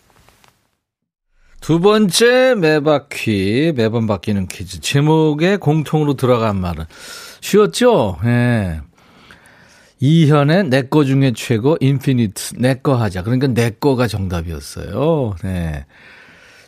두 1.61 1.81
번째 1.81 2.55
매바퀴, 2.57 3.73
매번 3.77 4.07
바뀌는 4.07 4.49
퀴즈. 4.49 4.81
제목에 4.81 5.57
공통으로 5.57 6.15
들어간 6.15 6.61
말은 6.61 6.85
쉬웠죠? 7.41 8.19
예. 8.25 8.29
네. 8.29 8.81
이현의 10.01 10.65
내 10.71 10.83
거 10.83 11.05
중에 11.05 11.33
최고 11.35 11.77
인피니트 11.81 12.55
내 12.59 12.75
거 12.75 12.95
하자. 12.95 13.23
그러니까 13.23 13.49
내 13.49 13.71
거가 13.71 14.07
정답이었어요. 14.07 15.35
네. 15.43 15.85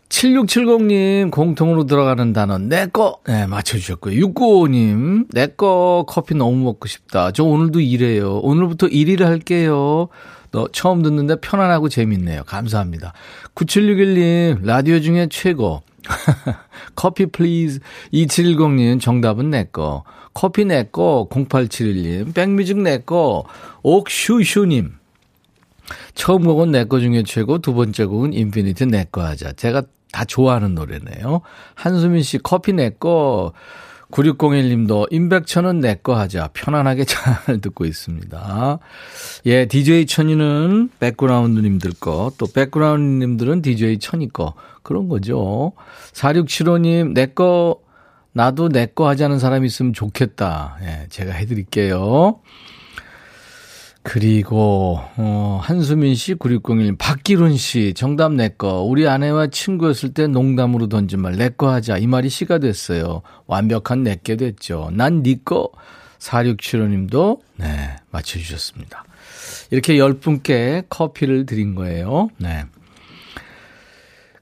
7670님 0.08 1.30
공통으로 1.30 1.84
들어가는 1.86 2.32
단어 2.32 2.58
내 2.58 2.86
거. 2.86 3.18
네, 3.26 3.46
맞춰 3.46 3.78
주셨고요. 3.78 4.26
695님 4.26 5.26
내 5.32 5.46
거 5.46 6.04
커피 6.08 6.34
너무 6.34 6.56
먹고 6.64 6.88
싶다. 6.88 7.30
저 7.30 7.44
오늘도 7.44 7.80
일해요. 7.80 8.38
오늘부터 8.38 8.88
1일 8.88 9.22
할게요. 9.22 10.08
저 10.50 10.68
처음 10.72 11.02
듣는데 11.02 11.36
편안하고 11.40 11.88
재밌네요. 11.88 12.44
감사합니다. 12.44 13.12
9761님 13.54 14.64
라디오 14.64 15.00
중에 15.00 15.28
최고. 15.30 15.82
커피 16.96 17.26
please 17.26 17.80
2710님 18.12 19.00
정답은 19.00 19.50
내 19.50 19.64
거. 19.64 20.04
커피 20.32 20.64
내꺼 20.64 21.28
0871님 21.30 22.34
백뮤직 22.34 22.78
내꺼 22.78 23.44
옥슈슈님 23.82 24.94
처음 26.14 26.44
곡은 26.44 26.70
내꺼 26.70 27.00
중에 27.00 27.24
최고 27.24 27.58
두 27.58 27.74
번째 27.74 28.04
곡은 28.04 28.32
인피니트 28.32 28.84
내꺼 28.84 29.22
하자 29.22 29.52
제가 29.52 29.82
다 30.12 30.24
좋아하는 30.24 30.74
노래네요 30.74 31.40
한수민 31.74 32.22
씨 32.22 32.38
커피 32.38 32.72
내꺼 32.72 33.52
9601님도 34.10 35.06
임백천은 35.10 35.80
내꺼 35.80 36.16
하자 36.18 36.50
편안하게 36.52 37.04
잘 37.04 37.60
듣고 37.60 37.84
있습니다. 37.84 38.78
예, 39.46 39.66
DJ 39.66 40.06
천이는 40.06 40.90
백그라운드님들 40.98 41.92
거, 42.00 42.32
또 42.38 42.46
백그라운드님들은 42.52 43.62
DJ 43.62 43.98
천이 43.98 44.32
거 44.32 44.54
그런 44.82 45.08
거죠. 45.08 45.72
4675님 46.12 47.12
내꺼 47.12 47.80
나도 48.32 48.68
내 48.68 48.86
거 48.94 49.08
하자는 49.08 49.38
사람이 49.38 49.66
있으면 49.66 49.92
좋겠다. 49.92 50.76
예, 50.82 51.06
제가 51.08 51.32
해드릴게요. 51.32 52.40
그리고 54.02 54.98
어, 55.16 55.60
한수민 55.62 56.14
씨, 56.14 56.34
9601, 56.34 56.96
박기룬 56.96 57.56
씨, 57.56 57.92
정답 57.94 58.32
내 58.32 58.48
거. 58.48 58.80
우리 58.80 59.06
아내와 59.06 59.48
친구였을 59.48 60.14
때 60.14 60.26
농담으로 60.26 60.88
던진 60.88 61.20
말, 61.20 61.36
내 61.36 61.50
거 61.50 61.70
하자. 61.70 61.98
이 61.98 62.06
말이 62.06 62.28
시가 62.30 62.58
됐어요. 62.58 63.22
완벽한 63.46 64.02
내게 64.02 64.36
됐죠. 64.36 64.90
난 64.92 65.22
네 65.22 65.36
거. 65.44 65.68
4675님도, 66.18 67.40
네, 67.56 67.96
맞춰 68.10 68.38
주셨습니다. 68.38 69.04
이렇게 69.70 69.94
10분께 69.96 70.84
커피를 70.88 71.46
드린 71.46 71.74
거예요. 71.74 72.28
네. 72.38 72.64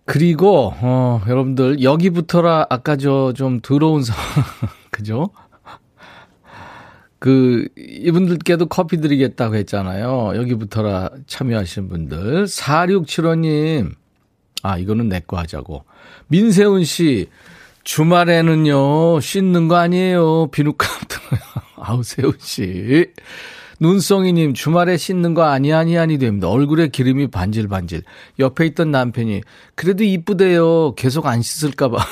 그리고 0.04 0.72
어 0.80 1.20
여러분들 1.28 1.82
여기부터라 1.82 2.66
아까 2.70 2.96
저 2.96 3.32
좀 3.36 3.60
더러운 3.60 4.02
상황 4.02 4.24
그죠? 4.90 5.30
그 7.18 7.66
이분들께도 7.76 8.66
커피 8.66 9.00
드리겠다고 9.00 9.56
했잖아요. 9.56 10.32
여기부터라 10.36 11.10
참여하신 11.26 11.88
분들 11.88 12.44
4675님 12.44 13.92
아 14.62 14.78
이거는 14.78 15.08
내 15.08 15.20
거 15.20 15.38
하자고 15.38 15.84
민세훈 16.28 16.84
씨 16.84 17.28
주말에는요 17.84 19.20
씻는 19.20 19.68
거 19.68 19.76
아니에요 19.76 20.48
비누감 20.48 20.88
들어요. 21.08 21.40
아우 21.80 22.02
세훈 22.02 22.32
씨 22.38 23.06
눈송이님, 23.80 24.54
주말에 24.54 24.96
씻는 24.96 25.34
거 25.34 25.44
아니, 25.44 25.72
아니, 25.72 25.96
아니 25.96 26.18
됩니다. 26.18 26.48
얼굴에 26.48 26.88
기름이 26.88 27.28
반질반질. 27.28 28.02
옆에 28.40 28.66
있던 28.66 28.90
남편이, 28.90 29.42
그래도 29.76 30.02
이쁘대요. 30.02 30.96
계속 30.96 31.26
안 31.26 31.42
씻을까 31.42 31.88
봐. 31.88 31.98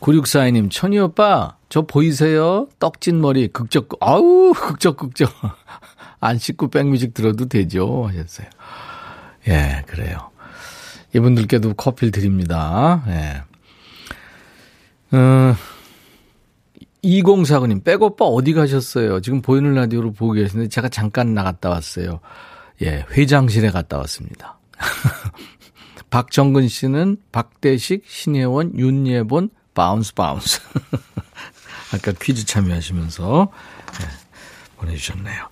9642님, 0.00 0.70
천희 0.70 1.00
오빠, 1.00 1.56
저 1.70 1.82
보이세요? 1.82 2.66
떡진 2.80 3.20
머리, 3.20 3.46
극적, 3.46 3.90
아우, 4.00 4.52
극적, 4.52 4.96
극적. 4.96 5.30
안 6.18 6.36
씻고 6.36 6.68
백뮤직 6.68 7.14
들어도 7.14 7.46
되죠. 7.46 8.08
하셨어요. 8.08 8.48
예, 9.48 9.84
그래요. 9.86 10.30
이분들께도 11.14 11.74
커피를 11.74 12.10
드립니다. 12.10 13.04
예. 13.06 13.42
어, 15.16 15.54
2049님, 17.04 17.84
백오빠 17.84 18.24
어디 18.24 18.52
가셨어요? 18.52 19.20
지금 19.20 19.40
보이는 19.40 19.72
라디오로 19.72 20.12
보고 20.12 20.32
계시는데 20.32 20.68
제가 20.68 20.88
잠깐 20.88 21.34
나갔다 21.34 21.70
왔어요. 21.70 22.18
예, 22.82 23.06
화장실에 23.12 23.70
갔다 23.70 23.96
왔습니다. 23.98 24.58
박정근 26.10 26.66
씨는 26.66 27.18
박대식, 27.30 28.04
신혜원, 28.08 28.76
윤예본, 28.76 29.50
bounce 29.72 30.14
bounce. 30.14 30.60
아까 31.92 32.12
퀴즈 32.12 32.46
참여하시면서 32.46 33.48
네, 34.00 34.06
보내주셨네요. 34.76 35.48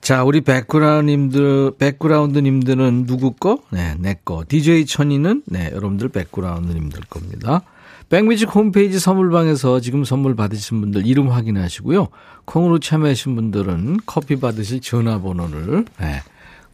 자, 0.00 0.22
우리 0.22 0.40
백그라운드님들, 0.40 1.72
백그라운드님들은 1.78 3.06
누구 3.06 3.32
거? 3.32 3.58
네, 3.70 3.96
내 3.98 4.14
거. 4.24 4.44
DJ 4.46 4.86
천이는, 4.86 5.42
네, 5.46 5.70
여러분들 5.72 6.10
백그라운드님들 6.10 7.00
겁니다. 7.10 7.62
백뮤직 8.08 8.54
홈페이지 8.54 9.00
선물방에서 9.00 9.80
지금 9.80 10.04
선물 10.04 10.36
받으신 10.36 10.80
분들 10.80 11.06
이름 11.06 11.30
확인하시고요. 11.30 12.06
콩으로 12.44 12.78
참여하신 12.78 13.34
분들은 13.34 13.98
커피 14.06 14.36
받으실 14.36 14.80
전화번호를, 14.80 15.86
네, 15.98 16.22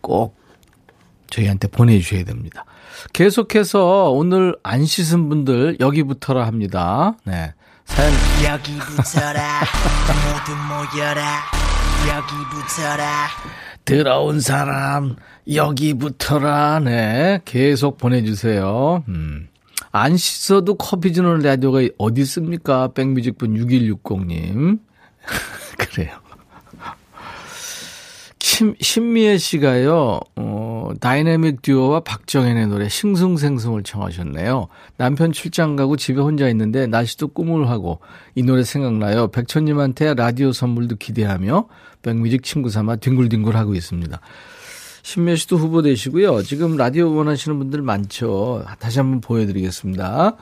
꼭 0.02 0.36
저희한테 1.30 1.68
보내주셔야 1.68 2.24
됩니다. 2.24 2.66
계속해서 3.14 4.10
오늘 4.10 4.54
안 4.62 4.84
씻은 4.84 5.30
분들 5.30 5.78
여기부터라 5.80 6.46
합니다. 6.46 7.14
네. 7.24 7.54
사연. 7.86 8.12
여기 8.44 8.78
붙어라. 8.78 9.60
모두 10.24 10.56
모여라. 10.56 11.42
여기 12.08 12.34
붙어라. 12.50 13.28
들어온 13.84 14.40
사람 14.40 15.16
여기부터라. 15.52 16.80
네 16.80 17.40
계속 17.44 17.98
보내주세요. 17.98 19.04
음. 19.08 19.48
안 19.90 20.16
씻어도 20.16 20.76
커피 20.76 21.12
주는 21.12 21.38
라디오가 21.40 21.80
어디 21.98 22.22
있습니까? 22.22 22.88
백뮤직분 22.94 23.54
6160님. 23.54 24.78
그래요 25.78 26.21
심, 28.52 28.74
신미애 28.78 29.38
씨가요, 29.38 30.20
어, 30.36 30.90
다이내믹 31.00 31.62
듀오와 31.62 32.00
박정현의 32.00 32.66
노래 32.66 32.86
싱숭생숭을 32.86 33.82
청하셨네요. 33.82 34.68
남편 34.98 35.32
출장 35.32 35.74
가고 35.74 35.96
집에 35.96 36.20
혼자 36.20 36.50
있는데 36.50 36.86
날씨도 36.86 37.28
꿈을 37.28 37.70
하고 37.70 38.00
이 38.34 38.42
노래 38.42 38.62
생각나요. 38.62 39.28
백천님한테 39.28 40.12
라디오 40.12 40.52
선물도 40.52 40.96
기대하며 40.96 41.66
백뮤직 42.02 42.42
친구 42.42 42.68
삼아 42.68 42.96
뒹굴뒹굴 42.96 43.56
하고 43.56 43.74
있습니다. 43.74 44.20
신미애 45.02 45.36
씨도 45.36 45.56
후보되시고요. 45.56 46.42
지금 46.42 46.76
라디오 46.76 47.10
원하시는 47.10 47.58
분들 47.58 47.80
많죠. 47.80 48.66
다시 48.78 48.98
한번 48.98 49.22
보여드리겠습니다. 49.22 50.36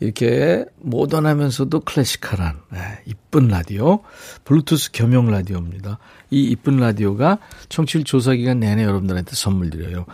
이렇게 0.00 0.64
모던하면서도 0.80 1.80
클래식한 1.80 2.56
네, 2.70 2.78
이쁜 3.06 3.48
라디오, 3.48 4.00
블루투스 4.44 4.92
겸용 4.92 5.30
라디오입니다. 5.30 5.98
이 6.30 6.44
이쁜 6.50 6.76
라디오가 6.76 7.38
청취율 7.68 8.04
조사 8.04 8.34
기간 8.34 8.60
내내 8.60 8.84
여러분들한테 8.84 9.32
선물 9.34 9.70
드려요. 9.70 10.04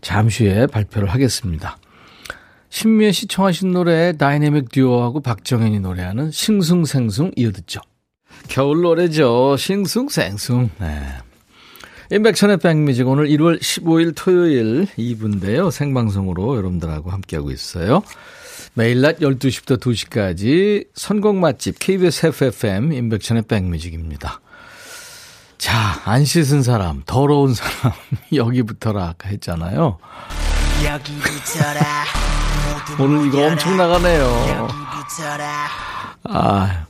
잠시 0.00 0.46
후에 0.46 0.66
발표를 0.66 1.08
하겠습니다. 1.08 1.78
신미애 2.70 3.12
씨 3.12 3.26
청하신 3.28 3.72
노래 3.72 4.16
다이내믹 4.16 4.70
듀오하고 4.70 5.20
박정현이 5.20 5.80
노래하는 5.80 6.30
싱숭생숭 6.30 7.32
이어듣죠. 7.36 7.80
겨울 8.48 8.82
노래죠. 8.82 9.56
싱숭생숭. 9.56 10.70
네. 10.80 11.02
임백천의 12.10 12.58
백뮤직 12.58 13.08
오늘 13.08 13.28
1월 13.28 13.60
15일 13.60 14.12
토요일 14.16 14.86
2부인데요. 14.98 15.70
생방송으로 15.70 16.56
여러분들하고 16.56 17.10
함께하고 17.10 17.50
있어요. 17.50 18.02
매일 18.74 19.00
낮 19.00 19.18
12시부터 19.20 19.78
2시까지 19.80 20.88
선곡 20.94 21.36
맛집 21.36 21.78
KBS 21.78 22.26
FFM 22.26 22.92
인백천의 22.92 23.44
백뮤직입니다. 23.44 24.40
자, 25.58 26.00
안 26.04 26.24
씻은 26.24 26.62
사람, 26.64 27.02
더러운 27.06 27.54
사람, 27.54 27.92
여기부터라 28.34 29.04
아까 29.10 29.28
했잖아요. 29.28 29.98
여기 30.84 31.16
붙어라 31.18 32.04
모두 32.98 33.02
오늘 33.04 33.26
이거. 33.28 33.46
엄청 33.46 33.76
나가네요. 33.76 34.68
아, 36.24 36.86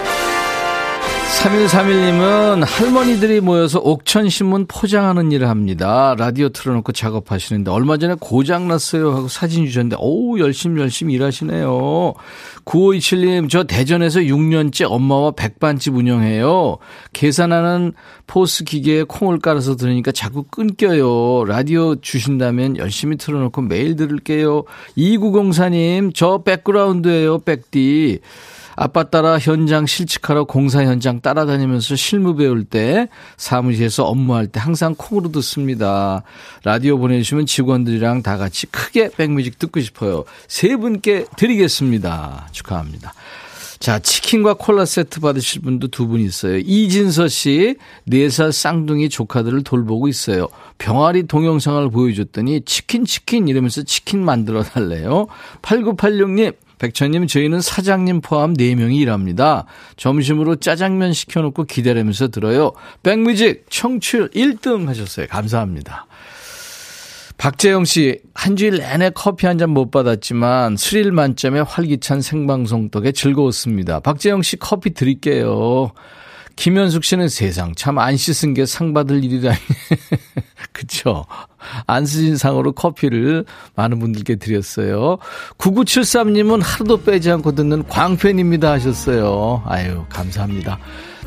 3131님은 1.26 2.64
할머니들이 2.64 3.40
모여서 3.40 3.80
옥천신문 3.80 4.66
포장하는 4.66 5.32
일을 5.32 5.48
합니다. 5.48 6.14
라디오 6.16 6.48
틀어놓고 6.48 6.92
작업하시는데 6.92 7.70
얼마 7.70 7.96
전에 7.96 8.14
고장났어요 8.18 9.10
하고 9.10 9.28
사진 9.28 9.66
주셨는데 9.66 9.96
오 9.98 10.38
열심히 10.38 10.80
열심히 10.80 11.14
일하시네요. 11.14 12.14
9527님 12.64 13.50
저 13.50 13.64
대전에서 13.64 14.20
6년째 14.20 14.90
엄마와 14.90 15.32
백반집 15.32 15.96
운영해요. 15.96 16.78
계산하는 17.12 17.92
POS 18.26 18.64
기계에 18.64 19.02
콩을 19.02 19.40
깔아서 19.40 19.76
들으니까 19.76 20.12
자꾸 20.12 20.44
끊겨요. 20.44 21.44
라디오 21.44 21.96
주신다면 21.96 22.76
열심히 22.76 23.16
틀어놓고 23.16 23.62
매일 23.62 23.96
들을게요. 23.96 24.64
2904님 24.96 26.14
저 26.14 26.42
백그라운드예요 26.44 27.40
백디. 27.40 28.20
아빠 28.76 29.04
따라 29.04 29.38
현장 29.38 29.86
실측하러 29.86 30.44
공사 30.44 30.84
현장 30.84 31.20
따라다니면서 31.20 31.96
실무 31.96 32.36
배울 32.36 32.64
때 32.64 33.08
사무실에서 33.38 34.04
업무할 34.04 34.46
때 34.46 34.60
항상 34.60 34.94
콩으로 34.96 35.32
듣습니다. 35.32 36.22
라디오 36.62 36.98
보내주시면 36.98 37.46
직원들이랑 37.46 38.22
다 38.22 38.36
같이 38.36 38.66
크게 38.66 39.10
백뮤직 39.16 39.58
듣고 39.58 39.80
싶어요. 39.80 40.24
세 40.46 40.76
분께 40.76 41.24
드리겠습니다. 41.36 42.48
축하합니다. 42.52 43.14
자, 43.78 43.98
치킨과 43.98 44.54
콜라 44.54 44.84
세트 44.84 45.20
받으실 45.20 45.60
분도 45.62 45.88
두 45.88 46.06
분 46.06 46.20
있어요. 46.20 46.56
이진서 46.58 47.28
씨, 47.28 47.76
4살 48.08 48.52
쌍둥이 48.52 49.08
조카들을 49.08 49.64
돌보고 49.64 50.08
있어요. 50.08 50.48
병아리 50.78 51.26
동영상을 51.26 51.90
보여줬더니 51.90 52.62
치킨, 52.64 53.04
치킨 53.04 53.48
이러면서 53.48 53.82
치킨 53.82 54.24
만들어 54.24 54.62
달래요. 54.62 55.26
8986님, 55.62 56.54
백천님, 56.78 57.26
저희는 57.26 57.60
사장님 57.60 58.20
포함 58.20 58.54
4명이 58.54 58.96
일합니다. 58.96 59.64
점심으로 59.96 60.56
짜장면 60.56 61.12
시켜놓고 61.12 61.64
기다리면서 61.64 62.28
들어요. 62.28 62.72
백뮤직 63.02 63.66
청취율 63.70 64.28
1등 64.30 64.86
하셨어요. 64.86 65.26
감사합니다. 65.28 66.06
박재영 67.38 67.84
씨, 67.84 68.20
한 68.34 68.56
주일 68.56 68.78
내내 68.78 69.10
커피 69.14 69.46
한 69.46 69.58
잔 69.58 69.70
못 69.70 69.90
받았지만 69.90 70.76
스릴 70.78 71.12
만점의 71.12 71.64
활기찬 71.64 72.22
생방송 72.22 72.88
덕에 72.90 73.12
즐거웠습니다. 73.12 74.00
박재영 74.00 74.42
씨 74.42 74.56
커피 74.56 74.94
드릴게요. 74.94 75.92
김현숙 76.56 77.04
씨는 77.04 77.28
세상 77.28 77.74
참 77.74 77.98
안 77.98 78.16
씻은 78.16 78.54
게 78.54 78.64
상 78.66 78.92
받을 78.94 79.22
일이라니. 79.22 79.58
그쵸. 80.72 81.24
안 81.86 82.04
쓰신 82.06 82.36
상으로 82.36 82.72
커피를 82.72 83.44
많은 83.74 83.98
분들께 83.98 84.36
드렸어요. 84.36 85.18
9973님은 85.58 86.60
하루도 86.62 87.02
빼지 87.02 87.30
않고 87.30 87.52
듣는 87.54 87.86
광팬입니다 87.88 88.72
하셨어요. 88.72 89.62
아유, 89.66 90.04
감사합니다. 90.08 90.78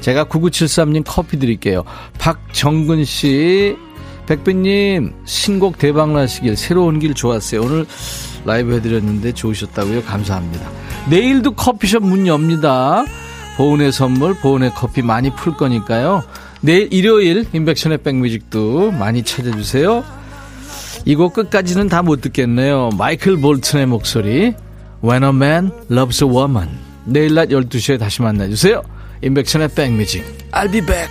제가 0.01 0.25
9973님 0.25 1.03
커피 1.05 1.37
드릴게요. 1.39 1.83
박정근 2.19 3.03
씨, 3.05 3.75
백빈님, 4.27 5.13
신곡 5.25 5.77
대박 5.77 6.11
나시길 6.11 6.55
새로운 6.55 6.99
길 6.99 7.13
좋았어요. 7.13 7.61
오늘 7.61 7.85
라이브 8.45 8.73
해드렸는데 8.75 9.33
좋으셨다고요? 9.33 10.03
감사합니다. 10.03 10.69
내일도 11.09 11.53
커피숍 11.53 12.03
문 12.05 12.27
엽니다. 12.27 13.03
보은의 13.59 13.91
선물, 13.91 14.35
보은의 14.35 14.71
커피 14.73 15.01
많이 15.01 15.35
풀 15.35 15.57
거니까요. 15.57 16.23
내일 16.61 16.87
일요일 16.93 17.45
임백천의 17.51 17.97
백뮤직도 17.99 18.91
많이 18.91 19.21
찾아주세요. 19.23 20.01
이 21.05 21.15
곡 21.15 21.33
끝까지는 21.33 21.89
다 21.89 22.01
못 22.01 22.21
듣겠네요. 22.21 22.91
마이클 22.97 23.35
볼튼의 23.41 23.85
목소리 23.87 24.53
When 25.03 25.23
a 25.23 25.29
man 25.29 25.71
loves 25.91 26.23
a 26.23 26.29
woman 26.29 26.69
내일 27.03 27.33
낮 27.35 27.49
12시에 27.49 27.99
다시 27.99 28.21
만나주세요. 28.21 28.81
임백천의 29.23 29.69
백뮤직 29.75 30.23
I'll 30.53 30.71
be 30.71 30.79
back. 30.79 31.09